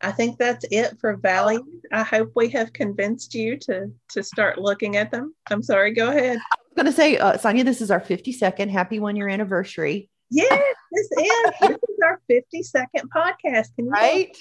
I 0.00 0.12
think 0.12 0.38
that's 0.38 0.64
it 0.70 0.98
for 1.00 1.16
values. 1.16 1.64
I 1.92 2.02
hope 2.02 2.32
we 2.34 2.48
have 2.50 2.72
convinced 2.72 3.34
you 3.34 3.58
to 3.58 3.92
to 4.10 4.22
start 4.22 4.58
looking 4.58 4.96
at 4.96 5.10
them. 5.10 5.34
I'm 5.50 5.62
sorry. 5.62 5.92
Go 5.92 6.08
ahead. 6.08 6.38
I'm 6.52 6.74
going 6.76 6.86
to 6.86 6.92
say, 6.92 7.18
uh, 7.18 7.36
Sonya, 7.36 7.64
this 7.64 7.80
is 7.80 7.90
our 7.90 8.00
52nd 8.00 8.70
happy 8.70 9.00
one 9.00 9.16
year 9.16 9.28
anniversary. 9.28 10.08
Yes, 10.30 10.62
this 10.92 11.06
is 11.10 11.42
this 11.60 11.70
is 11.70 11.98
our 12.04 12.20
52nd 12.30 13.08
podcast. 13.14 13.74
Can 13.74 13.86
you 13.86 13.90
Right? 13.90 14.36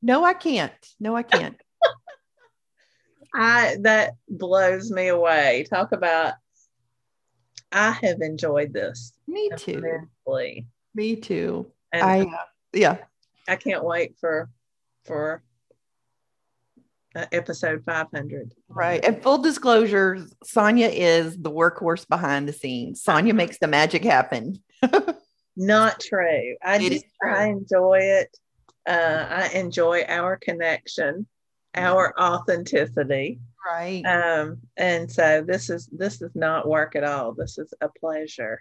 No, 0.00 0.24
I 0.24 0.34
can't. 0.34 0.72
No, 1.00 1.16
I 1.16 1.24
can't. 1.24 1.60
I 3.38 3.76
that 3.82 4.14
blows 4.28 4.90
me 4.90 5.08
away. 5.08 5.66
Talk 5.68 5.92
about. 5.92 6.34
I 7.72 7.90
have 8.02 8.20
enjoyed 8.22 8.72
this 8.72 9.12
Me 9.28 9.50
too. 9.56 9.72
immensely, 9.72 10.66
Me 10.94 11.16
too. 11.16 11.70
and 11.92 12.02
I, 12.02 12.20
uh, 12.22 12.44
yeah. 12.72 12.96
I 13.48 13.56
can't 13.56 13.84
wait 13.84 14.16
for 14.18 14.48
for 15.04 15.42
uh, 17.14 17.26
episode 17.32 17.82
500. 17.84 18.54
Right. 18.68 19.04
And 19.04 19.22
full 19.22 19.38
disclosure, 19.38 20.18
Sonya 20.44 20.88
is 20.88 21.36
the 21.36 21.50
workhorse 21.50 22.08
behind 22.08 22.48
the 22.48 22.52
scenes. 22.52 23.02
Sonya 23.02 23.34
makes 23.34 23.58
the 23.58 23.66
magic 23.68 24.04
happen. 24.04 24.62
Not 25.56 26.00
true. 26.00 26.56
I 26.62 26.76
It 26.76 26.92
just 26.92 27.04
true. 27.22 27.32
I 27.34 27.46
enjoy 27.46 27.98
it. 28.00 28.36
Uh, 28.86 29.26
I 29.28 29.48
enjoy 29.54 30.04
our 30.06 30.36
connection, 30.36 31.26
our 31.76 32.14
authenticity. 32.20 33.40
Right. 33.66 34.02
Um, 34.04 34.58
and 34.76 35.10
so 35.10 35.42
this 35.46 35.70
is 35.70 35.88
this 35.92 36.22
is 36.22 36.30
not 36.34 36.68
work 36.68 36.94
at 36.96 37.04
all. 37.04 37.32
This 37.32 37.58
is 37.58 37.72
a 37.80 37.88
pleasure. 37.88 38.60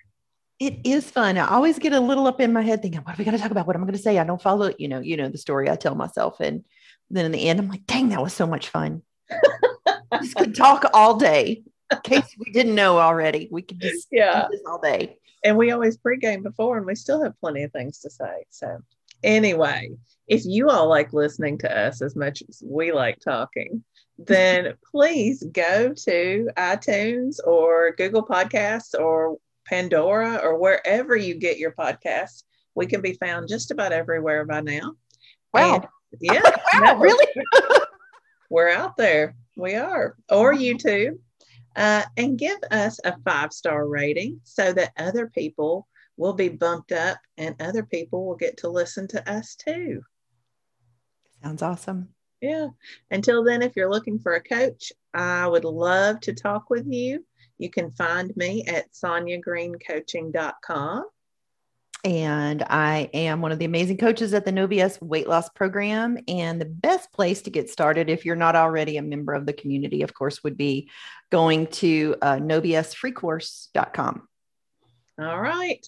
it 0.60 0.80
is 0.86 1.10
fun. 1.12 1.38
I 1.38 1.48
always 1.50 1.78
get 1.80 1.94
a 1.94 2.00
little 2.00 2.28
up 2.28 2.40
in 2.42 2.54
my 2.54 2.62
head 2.62 2.82
thinking, 2.82 3.02
what 3.02 3.14
are 3.14 3.18
we 3.18 3.26
going 3.26 3.36
to 3.38 3.42
talk 3.42 3.52
about? 3.52 3.68
What 3.68 3.76
am 3.76 3.84
I 3.84 3.86
going 3.86 3.98
to 3.98 4.02
say? 4.02 4.18
I 4.18 4.24
don't 4.24 4.42
follow, 4.42 4.72
you 4.80 4.88
know, 4.88 5.00
you 5.00 5.18
know, 5.18 5.30
the 5.30 5.38
story 5.38 5.70
I 5.70 5.76
tell 5.76 5.96
myself. 5.96 6.40
And 6.40 6.64
then 7.12 7.26
in 7.26 7.32
the 7.34 7.48
end, 7.50 7.60
I'm 7.60 7.70
like, 7.70 7.86
dang, 7.86 8.10
that 8.10 8.22
was 8.22 8.34
so 8.34 8.48
much 8.48 8.70
fun. 8.70 9.02
just 10.22 10.36
could 10.36 10.56
talk 10.56 10.86
all 10.94 11.18
day. 11.18 11.64
In 11.92 12.00
case 12.04 12.36
we 12.40 12.52
didn't 12.52 12.74
know 12.74 12.98
already, 12.98 13.48
we 13.52 13.62
could 13.62 13.80
just 13.80 14.08
Yeah. 14.12 14.44
do 14.44 14.48
this 14.52 14.62
all 14.68 14.80
day. 14.80 15.18
And 15.44 15.56
we 15.58 15.70
always 15.72 15.98
pregame 15.98 16.42
before, 16.42 16.78
and 16.78 16.86
we 16.88 16.96
still 16.96 17.22
have 17.22 17.40
plenty 17.40 17.62
of 17.64 17.72
things 17.72 18.00
to 18.00 18.10
say. 18.10 18.46
So 18.50 18.80
anyway, 19.26 19.90
if 20.28 20.46
you 20.46 20.70
all 20.70 20.88
like 20.88 21.12
listening 21.12 21.58
to 21.60 21.78
us 21.78 22.02
as 22.02 22.16
much 22.16 22.42
as 22.48 22.64
we 22.66 22.92
like 22.92 23.20
talking, 23.20 23.84
then 24.18 24.76
please 24.92 25.44
go 25.52 25.94
to 25.94 26.50
iTunes 26.56 27.38
or 27.46 27.94
Google 27.98 28.26
Podcasts 28.26 28.98
or 28.98 29.38
Pandora 29.68 30.38
or 30.38 30.58
wherever 30.58 31.16
you 31.16 31.36
get 31.36 31.58
your 31.58 31.72
podcasts. 31.72 32.44
We 32.76 32.86
can 32.86 33.02
be 33.02 33.14
found 33.14 33.50
just 33.50 33.72
about 33.72 33.92
everywhere 33.92 34.46
by 34.46 34.62
now. 34.62 34.94
Wow. 35.54 35.76
And- 35.76 35.88
yeah. 36.22 36.42
wow, 36.76 36.98
really? 36.98 37.28
We're 38.50 38.70
out 38.70 38.96
there. 38.96 39.36
We 39.58 39.76
are. 39.76 40.16
Or 40.30 40.54
YouTube. 40.54 41.18
Uh, 41.76 42.04
and 42.16 42.38
give 42.38 42.58
us 42.72 43.00
a 43.04 43.18
five 43.26 43.52
star 43.52 43.86
rating 43.86 44.40
so 44.44 44.72
that 44.72 44.94
other 44.98 45.28
people 45.28 45.88
will 46.18 46.34
be 46.34 46.50
bumped 46.50 46.92
up 46.92 47.20
and 47.38 47.62
other 47.62 47.84
people 47.84 48.26
will 48.26 48.36
get 48.36 48.58
to 48.58 48.70
listen 48.70 49.08
to 49.10 49.32
us 49.32 49.56
too. 49.56 50.02
Sounds 51.44 51.62
awesome. 51.62 52.10
Yeah. 52.42 52.70
Until 53.12 53.44
then, 53.44 53.62
if 53.62 53.76
you're 53.76 53.90
looking 53.90 54.18
for 54.20 54.36
a 54.36 54.44
coach, 54.44 54.94
I 55.14 55.46
would 55.48 55.66
love 55.66 56.20
to 56.22 56.34
talk 56.34 56.70
with 56.70 56.86
you. 56.88 57.26
You 57.58 57.70
can 57.70 57.92
find 57.92 58.36
me 58.36 58.66
at 58.66 58.92
sonyagreencoaching.com. 58.92 61.06
And 62.04 62.62
I 62.62 63.10
am 63.16 63.42
one 63.42 63.52
of 63.52 63.58
the 63.58 63.66
amazing 63.66 63.98
coaches 63.98 64.36
at 64.36 64.46
the 64.46 64.52
NoVS 64.52 65.02
weight 65.02 65.28
loss 65.28 65.50
program. 65.50 66.20
And 66.28 66.62
the 66.62 66.66
best 66.66 67.12
place 67.12 67.42
to 67.44 67.50
get 67.50 67.70
started, 67.70 68.12
if 68.12 68.26
you're 68.26 68.36
not 68.36 68.56
already 68.56 68.98
a 68.98 69.02
member 69.02 69.34
of 69.34 69.48
the 69.48 69.54
community, 69.54 70.04
of 70.04 70.14
course, 70.14 70.44
would 70.44 70.56
be 70.56 70.88
going 71.32 71.66
to 71.68 72.16
uh, 72.22 72.36
novsfreecourse.com. 72.36 74.28
All 75.18 75.42
right. 75.42 75.88